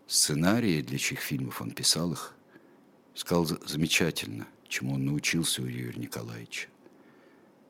[0.07, 2.34] сценарии для чьих фильмов он писал их,
[3.14, 6.70] сказал замечательно, чему он научился у Юрия Николаевича,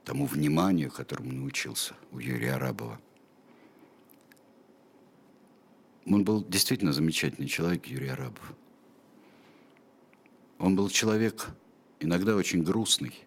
[0.05, 3.01] тому вниманию, которому научился у Юрия Арабова.
[6.05, 8.53] Он был действительно замечательный человек, Юрий Арабов.
[10.61, 11.47] Он был человек
[11.99, 13.19] иногда очень грустный,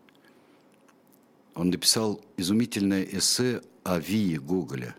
[1.57, 4.95] Он написал изумительное эссе о Вии Гоголя.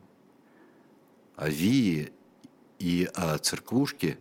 [1.38, 2.12] О Вии
[2.78, 4.18] и о церквушке,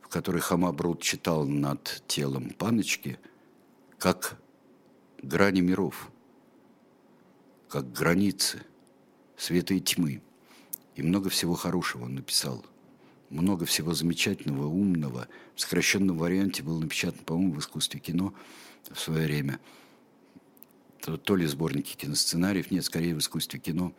[0.00, 3.18] в которой Хамабрут читал над телом паночки,
[3.98, 4.40] как
[5.20, 6.12] грани миров,
[7.68, 8.62] как границы
[9.36, 10.22] света и тьмы.
[10.94, 12.64] И много всего хорошего он написал.
[13.30, 15.28] Много всего замечательного, умного.
[15.54, 18.34] В сокращенном варианте был напечатан, по-моему, в искусстве кино
[18.90, 19.60] в свое время.
[21.00, 23.94] То, то ли сборники киносценариев, нет, скорее в искусстве кино.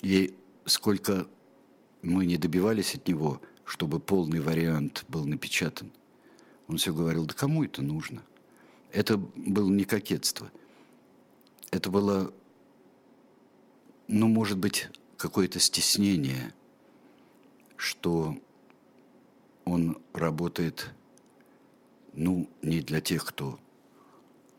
[0.00, 0.34] И
[0.64, 1.28] сколько
[2.00, 5.92] мы не добивались от него, чтобы полный вариант был напечатан.
[6.68, 8.22] Он все говорил, да кому это нужно?
[8.92, 10.50] Это было не кокетство.
[11.70, 12.32] Это было,
[14.08, 14.88] ну, может быть,
[15.18, 16.54] какое-то стеснение,
[17.84, 18.34] что
[19.66, 20.90] он работает,
[22.14, 23.60] ну, не для тех, кто,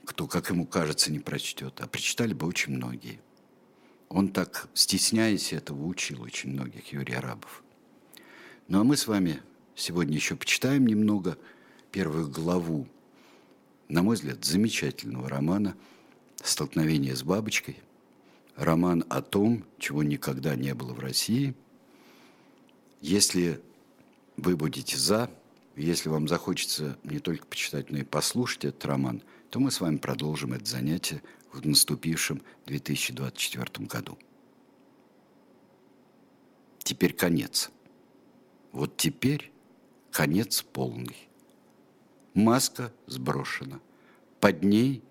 [0.05, 3.19] кто, как ему кажется, не прочтет, а прочитали бы очень многие.
[4.09, 7.63] Он так, стесняясь этого, учил очень многих Юрий Арабов.
[8.67, 9.41] Ну а мы с вами
[9.73, 11.35] сегодня еще почитаем немного
[11.91, 12.87] первую главу,
[13.89, 15.75] на мой взгляд, замечательного романа
[16.43, 17.77] «Столкновение с бабочкой».
[18.55, 21.55] Роман о том, чего никогда не было в России.
[23.01, 23.61] Если
[24.37, 25.29] вы будете за,
[25.75, 29.97] если вам захочется не только почитать, но и послушать этот роман, то мы с вами
[29.97, 31.21] продолжим это занятие
[31.51, 34.17] в наступившем 2024 году.
[36.79, 37.71] Теперь конец.
[38.71, 39.51] Вот теперь
[40.11, 41.29] конец полный.
[42.33, 43.79] Маска сброшена.
[44.39, 45.01] Под ней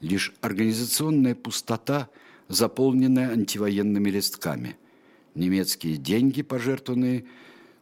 [0.00, 2.08] лишь организационная пустота,
[2.48, 4.76] заполненная антивоенными листками.
[5.34, 7.24] Немецкие деньги, пожертвованные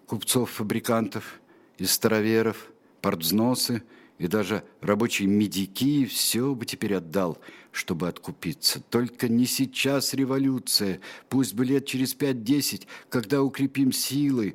[0.07, 1.41] купцов-фабрикантов
[1.79, 3.83] и староверов, портвзносы–
[4.23, 7.39] и даже рабочие медики все бы теперь отдал,
[7.73, 8.81] чтобы откупиться.
[8.81, 14.55] Только не сейчас революция, пусть бы лет через пять-десять, когда укрепим силы.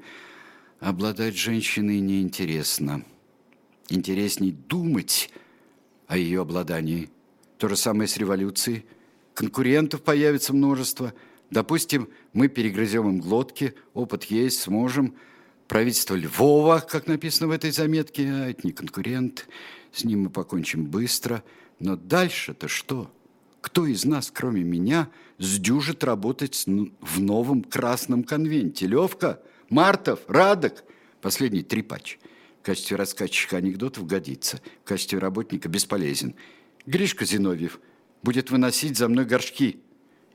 [0.80, 3.04] Обладать женщиной неинтересно.
[3.90, 5.32] Интересней думать
[6.08, 7.10] о ее обладании.
[7.58, 8.86] То же самое с революцией.
[9.34, 11.14] Конкурентов появится множество.
[11.50, 15.16] Допустим, мы перегрызем им глотки, опыт есть, сможем–
[15.68, 19.48] правительство Львова, как написано в этой заметке, а это не конкурент,
[19.92, 21.44] с ним мы покончим быстро.
[21.80, 23.12] Но дальше-то что?
[23.62, 28.88] Кто из нас, кроме меня, сдюжит работать в новом красном конвенте?
[28.88, 29.42] Левка?
[29.70, 30.22] Мартов?
[30.28, 30.84] Радок?
[31.22, 32.20] Последний трипач.
[32.62, 36.36] В качестве рассказчика анекдотов годится, в качестве работника бесполезен.
[36.86, 37.80] Гришка Зиновьев
[38.24, 39.80] будет выносить за мной горшки.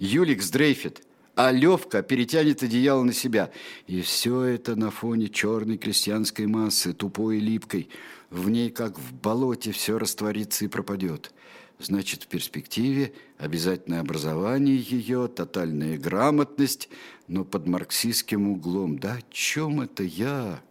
[0.02, 1.02] Юлик сдрейфит–
[1.34, 3.50] а Левка перетянет одеяло на себя.
[3.86, 7.88] И все это на фоне черной крестьянской массы, тупой и липкой.
[8.28, 11.32] В ней, как в болоте, все растворится и пропадет.
[11.78, 16.90] Значит, в перспективе обязательное образование ее, тотальная грамотность,
[17.28, 18.98] но под марксистским углом.
[18.98, 20.62] Да о чем это я?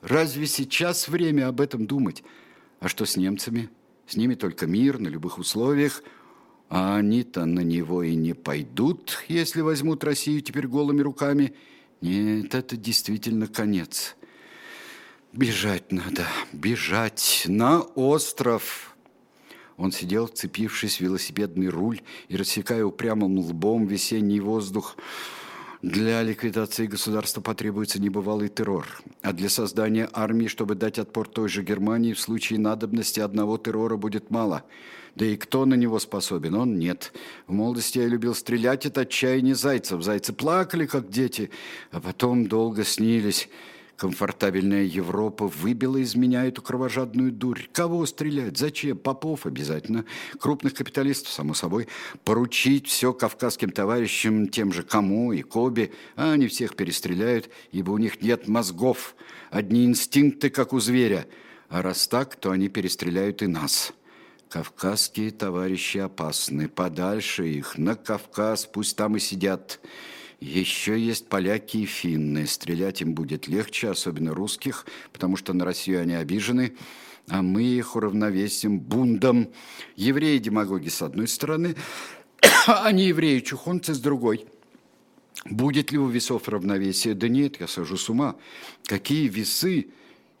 [0.00, 2.24] Разве сейчас время об этом думать?
[2.80, 3.68] А что с немцами?
[4.06, 6.02] С ними только мир на любых условиях–
[6.70, 11.52] а они-то на него и не пойдут, если возьмут Россию теперь голыми руками.
[12.00, 14.16] Нет, это действительно конец.
[15.32, 18.96] Бежать надо, бежать на остров.
[19.76, 24.96] Он сидел, вцепившись в велосипедный руль и рассекая упрямым лбом весенний воздух.
[25.82, 28.86] Для ликвидации государства потребуется небывалый террор,
[29.22, 33.96] а для создания армии, чтобы дать отпор той же Германии, в случае надобности одного террора
[33.96, 34.64] будет мало–
[35.16, 36.54] да и кто на него способен?
[36.54, 37.12] Он нет.
[37.46, 40.02] В молодости я любил стрелять от отчаяния зайцев.
[40.02, 41.50] Зайцы плакали, как дети,
[41.90, 43.48] а потом долго снились.
[44.00, 47.68] Комфортабельная Европа выбила из меня эту кровожадную дурь.
[47.70, 48.56] Кого стрелять?
[48.56, 48.96] Зачем?
[48.96, 50.06] Попов обязательно.
[50.38, 51.86] Крупных капиталистов, само собой.
[52.24, 55.92] Поручить все кавказским товарищам, тем же Кому и Коби.
[56.16, 59.14] А они всех перестреляют, ибо у них нет мозгов.
[59.50, 61.26] Одни инстинкты, как у зверя.
[61.68, 63.92] А раз так, то они перестреляют и нас.
[64.48, 69.78] Кавказские товарищи опасны, подальше их, на Кавказ, пусть там и сидят.
[70.40, 76.00] Еще есть поляки и финны, стрелять им будет легче, особенно русских, потому что на Россию
[76.00, 76.76] они обижены,
[77.28, 79.50] а мы их уравновесим бундом.
[79.96, 81.76] Евреи-демагоги с одной стороны,
[82.66, 84.46] а не евреи-чухонцы с другой.
[85.44, 87.14] Будет ли у весов равновесие?
[87.14, 88.36] Да нет, я сажу с ума.
[88.84, 89.88] Какие весы?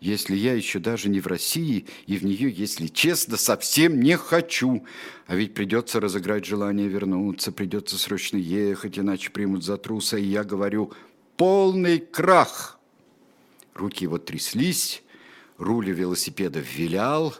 [0.00, 4.84] Если я еще даже не в России, и в нее, если честно, совсем не хочу.
[5.26, 10.42] А ведь придется разыграть желание вернуться, придется срочно ехать, иначе примут за труса, и я
[10.42, 10.92] говорю
[11.36, 12.78] «полный крах».
[13.74, 15.02] Руки его тряслись,
[15.58, 17.34] руль велосипеда вилял,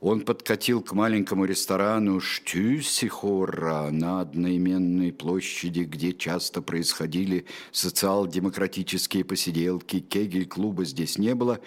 [0.00, 10.00] Он подкатил к маленькому ресторану Штюсихора на одноименной площади, где часто происходили социал-демократические посиделки.
[10.00, 11.60] Кегель-клуба здесь не было,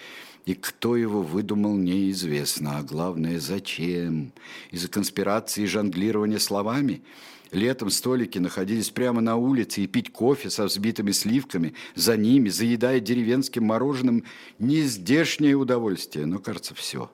[0.46, 2.80] и кто его выдумал, неизвестно.
[2.80, 4.32] А главное, зачем?
[4.72, 7.02] Из-за конспирации и жонглирования словами–
[7.52, 13.00] Летом столики находились прямо на улице, и пить кофе со взбитыми сливками, за ними, заедая
[13.00, 14.24] деревенским мороженым,
[14.60, 16.28] нездешнее удовольствие.
[16.28, 17.12] Но, кажется, все.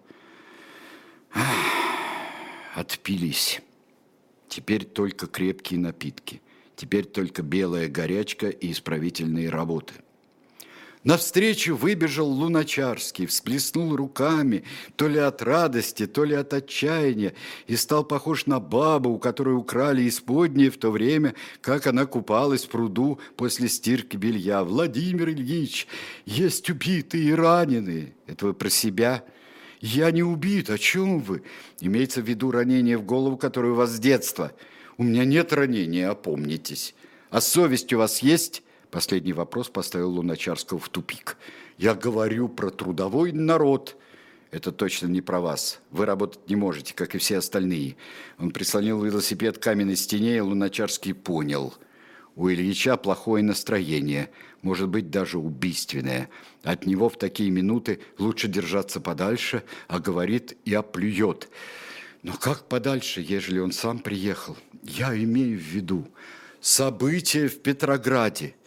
[2.75, 3.61] Отпились.
[4.49, 6.41] Теперь только крепкие напитки.
[6.75, 9.93] Теперь только белая горячка и исправительные работы.
[11.05, 14.63] Навстречу выбежал Луначарский, всплеснул руками,
[14.95, 17.35] то ли от радости, то ли от отчаяния,
[17.67, 22.65] и стал похож на бабу, у которой украли исподнее в то время, как она купалась
[22.65, 24.63] в пруду после стирки белья.
[24.63, 25.85] «Владимир Ильич,
[26.25, 28.15] есть убитые и раненые».
[28.25, 29.23] Это вы про себя?
[29.81, 31.43] «Я не убит, о чем вы?»
[31.81, 34.53] Имеется в виду ранение в голову, которое у вас с детства.
[34.97, 36.95] «У меня нет ранения, опомнитесь.
[37.29, 38.63] А совесть у вас есть?»
[38.95, 41.35] Последний вопрос поставил Луначарского в тупик.
[41.77, 43.97] «Я говорю про трудовой народ».
[44.51, 45.81] «Это точно не про вас.
[45.91, 47.97] Вы работать не можете, как и все остальные».
[48.39, 51.73] Он прислонил велосипед к каменной стене, и Луначарский понял.
[52.37, 54.29] У Ильича плохое настроение,
[54.61, 56.29] может быть, даже убийственное.
[56.63, 61.49] От него в такие минуты лучше держаться подальше, а говорит и оплюет.
[62.23, 64.55] Но как подальше, ежели он сам приехал?
[64.83, 66.07] Я имею в виду
[66.61, 68.55] события в Петрограде–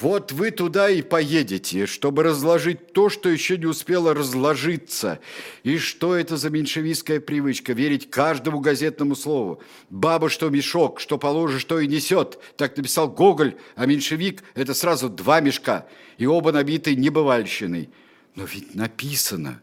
[0.00, 5.20] вот вы туда и поедете, чтобы разложить то, что еще не успело разложиться.
[5.62, 7.72] И что это за меньшевистская привычка?
[7.72, 9.62] Верить каждому газетному слову.
[9.90, 12.38] Баба, что мешок, что положишь, что и несет.
[12.56, 15.86] Так написал Гоголь, а меньшевик– это сразу два мешка,
[16.16, 17.90] и оба набиты небывальщиной.
[18.34, 19.62] Но ведь написано.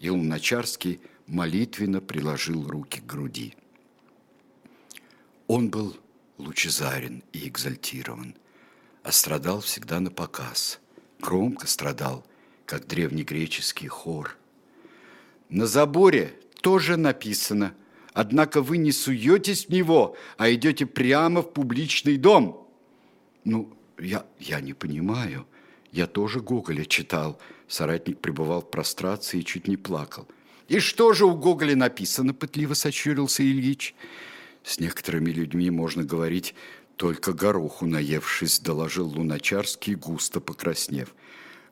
[0.00, 3.54] И Луначарский молитвенно приложил руки к груди.
[5.46, 5.96] Он был
[6.38, 8.34] лучезарен и экзальтирован–
[9.08, 10.80] а страдал всегда на показ.
[11.18, 12.26] Громко страдал,
[12.66, 14.36] как древнегреческий хор.
[15.48, 17.72] На заборе тоже написано,
[18.12, 22.68] однако вы не суетесь в него, а идете прямо в публичный дом.
[23.44, 25.46] Ну, я, я не понимаю.
[25.90, 27.40] Я тоже Гоголя читал.
[27.66, 30.28] Соратник пребывал в прострации и чуть не плакал.
[30.68, 33.94] «И что же у Гоголя написано?»– пытливо сочурился Ильич.
[34.64, 36.54] С некоторыми людьми можно говорить
[36.98, 41.14] только гороху наевшись, доложил Луначарский, густо покраснев.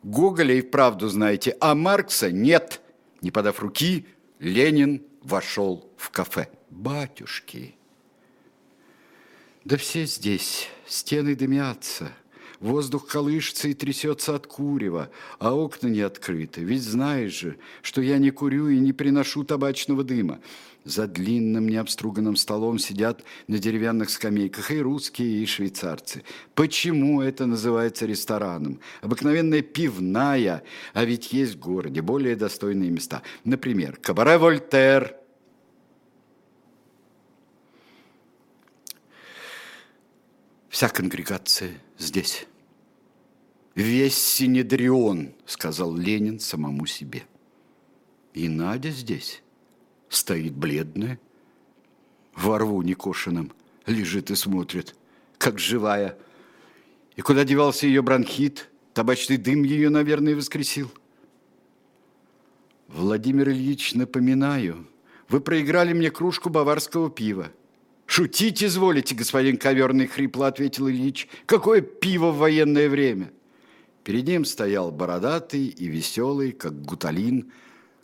[0.05, 2.81] Гоголя и вправду знаете, а Маркса нет.
[3.23, 4.07] Не подав руки,
[4.39, 6.49] Ленин вошел в кафе.
[6.71, 7.75] Батюшки!
[9.65, 12.13] Да все здесь, стены дымятся,
[12.61, 16.63] Воздух колышется и трясется от курева, а окна не открыты.
[16.63, 20.41] Ведь знаешь же, что я не курю и не приношу табачного дыма.
[20.85, 26.23] За длинным необструганным столом сидят на деревянных скамейках и русские, и швейцарцы.
[26.55, 28.79] Почему это называется рестораном?
[29.03, 30.63] Обыкновенная пивная,
[30.95, 33.23] а ведь есть в городе более достойные места.
[33.45, 35.26] Например, Кабаре Вольтер.
[40.77, 42.47] Вся конгрегация здесь.
[43.75, 47.23] Весь Синедрион, сказал Ленин самому себе.
[48.35, 49.43] И Надя здесь
[50.11, 51.19] стоит бледная,
[52.35, 53.55] во рву некошенном,
[53.87, 54.95] лежит и смотрит,
[55.39, 56.19] как живая.
[57.17, 58.69] И куда девался ее бронхит?
[58.93, 60.93] Табачный дым ее, наверное, воскресил.
[62.89, 64.87] Владимир Ильич, напоминаю,
[65.31, 67.51] вы проиграли мне кружку баварского пива.
[68.07, 71.29] «Шутить изволите, господин коверный хрипло»,— ответил Ильич.
[71.45, 73.33] «Какое пиво в военное время?»
[74.05, 77.51] Перед ним стоял бородатый и веселый, как гуталин,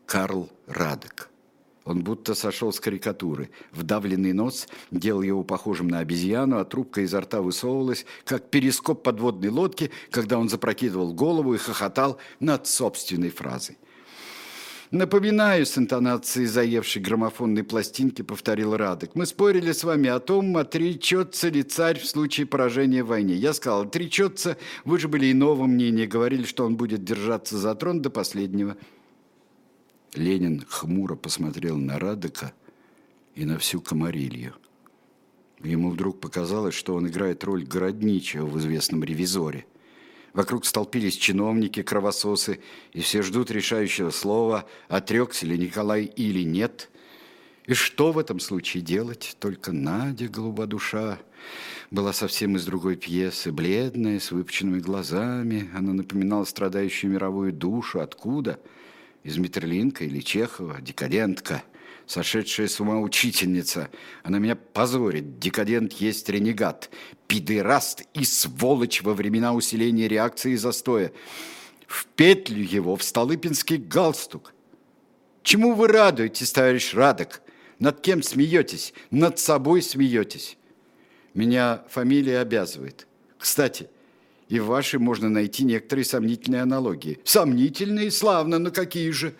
[0.05, 1.31] Карл Радек.
[1.85, 3.51] Он будто сошел с карикатуры.
[3.73, 9.49] Вдавленный нос делал его похожим на обезьяну, а трубка изо рта высовывалась, как перископ подводной
[9.49, 13.79] лодки, когда он запрокидывал голову и хохотал над собственной фразой.
[14.93, 19.15] Напоминаю с интонацией заевшей граммофонной пластинки, повторил Радок.
[19.15, 23.35] Мы спорили с вами о том, отречется ли царь в случае поражения в войне.
[23.35, 24.59] Я сказал, отречется.
[24.85, 28.77] Вы же были иного мнения, говорили, что он будет держаться за трон до последнего.
[30.15, 32.53] Ленин хмуро посмотрел на Радока
[33.35, 34.53] и на всю комарилью.
[35.65, 39.65] Ему вдруг показалось, что он играет роль городничего в известном ревизоре.
[40.33, 42.61] Вокруг столпились чиновники, кровососы,
[42.93, 46.91] и все ждут решающего слова, отрекся ли Николай или нет.
[47.67, 49.37] И что в этом случае делать?
[49.39, 51.19] Только Надя, голуба душа,
[51.91, 55.71] была совсем из другой пьесы, бледная, с выпученными глазами.
[55.75, 58.01] Она напоминала страдающую мировую душу.
[58.01, 58.59] Откуда?
[59.23, 61.63] из Митерлинка или Чехова, декадентка,
[62.13, 63.89] сошедшая с ума учительница.
[64.23, 65.39] Она меня позорит.
[65.39, 66.91] Декадент есть ренегат,
[67.27, 71.11] пидераст и сволочь во времена усиления реакции и застоя.
[71.87, 74.53] В петлю его в Столыпинский галстук.
[75.43, 77.41] Чему вы радуетесь, товарищ Радок?
[77.79, 78.93] Над кем смеетесь?
[79.11, 80.59] Над собой смеетесь.
[81.35, 83.07] Меня фамилия обязывает.
[83.39, 83.89] Кстати,
[84.49, 87.19] и в вашей можно найти некоторые сомнительные аналогии.
[87.25, 89.35] Сомнительные, славно, но какие же?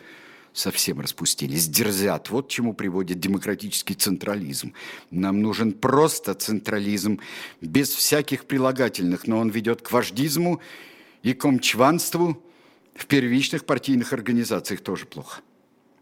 [0.53, 2.29] Совсем распустились, дерзят.
[2.29, 4.75] Вот чему приводит демократический централизм.
[5.11, 7.21] Нам нужен просто централизм,
[7.63, 10.61] без всяких прилагательных, но он ведет к вождизму
[11.23, 12.43] и комчванству
[12.95, 15.41] в первичных партийных организациях тоже плохо.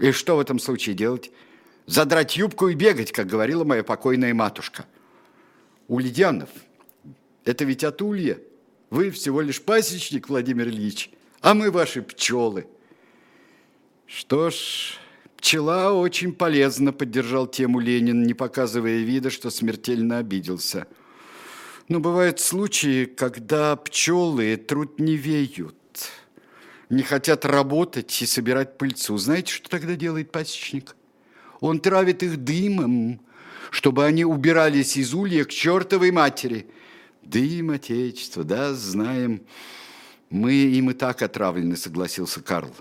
[0.00, 1.30] И что в этом случае делать?
[1.86, 4.86] Задрать юбку и бегать, как говорила моя покойная матушка.
[5.86, 6.50] Ульянов,
[7.44, 8.38] это ведь от улья.
[8.90, 12.66] Вы всего лишь пасечник, Владимир Ильич, а мы ваши пчелы.
[14.12, 14.98] Что ж,
[15.36, 20.88] пчела очень полезна, поддержал тему Ленин, не показывая вида, что смертельно обиделся.
[21.86, 25.76] Но бывают случаи, когда пчелы трудневеют,
[26.88, 29.16] не хотят работать и собирать пыльцу.
[29.16, 30.96] Знаете, что тогда делает пасечник?
[31.60, 33.20] Он травит их дымом,
[33.70, 36.66] чтобы они убирались из улья к чертовой матери–
[37.22, 39.42] Дым Отечества, да, знаем.
[40.30, 42.74] Мы им и так отравлены, согласился Карл.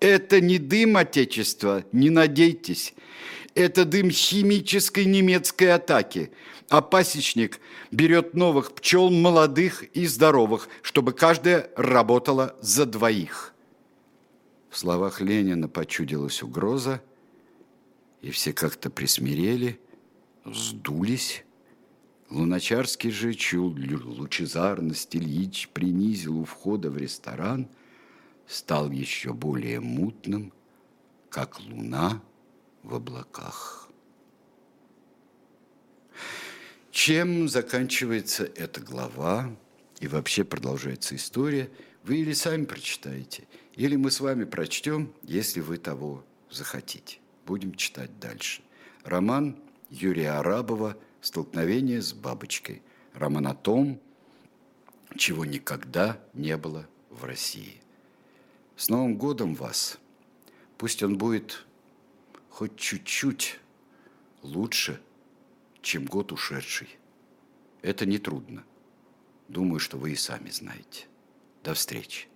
[0.00, 2.94] Это не дым Отечества, не надейтесь.
[3.54, 6.30] Это дым химической немецкой атаки.
[6.68, 13.54] А пасечник берет новых пчел, молодых и здоровых, чтобы каждая работала за двоих.
[14.70, 17.02] В словах Ленина почудилась угроза,
[18.20, 19.80] и все как-то присмирели,
[20.44, 21.44] сдулись.
[22.30, 27.68] Луначарский же чул лучезарность Ильич принизил у входа в ресторан,
[28.48, 30.52] стал еще более мутным,
[31.30, 32.22] как луна
[32.82, 33.88] в облаках.
[36.90, 39.54] Чем заканчивается эта глава
[40.00, 41.70] и вообще продолжается история,
[42.02, 47.18] вы или сами прочитаете, или мы с вами прочтем, если вы того захотите.
[47.46, 48.62] Будем читать дальше.
[49.04, 49.56] Роман
[49.90, 52.82] Юрия Арабова– Столкновение с бабочкой.
[53.12, 54.00] Роман о том,
[55.16, 57.80] чего никогда не было в России.
[58.78, 59.98] С Новым годом вас!
[60.76, 61.66] Пусть он будет
[62.48, 63.58] хоть чуть-чуть
[64.42, 65.02] лучше,
[65.82, 66.88] чем год ушедший.
[67.82, 68.62] Это нетрудно.
[69.48, 71.06] Думаю, что вы и сами знаете.
[71.64, 72.28] До встречи.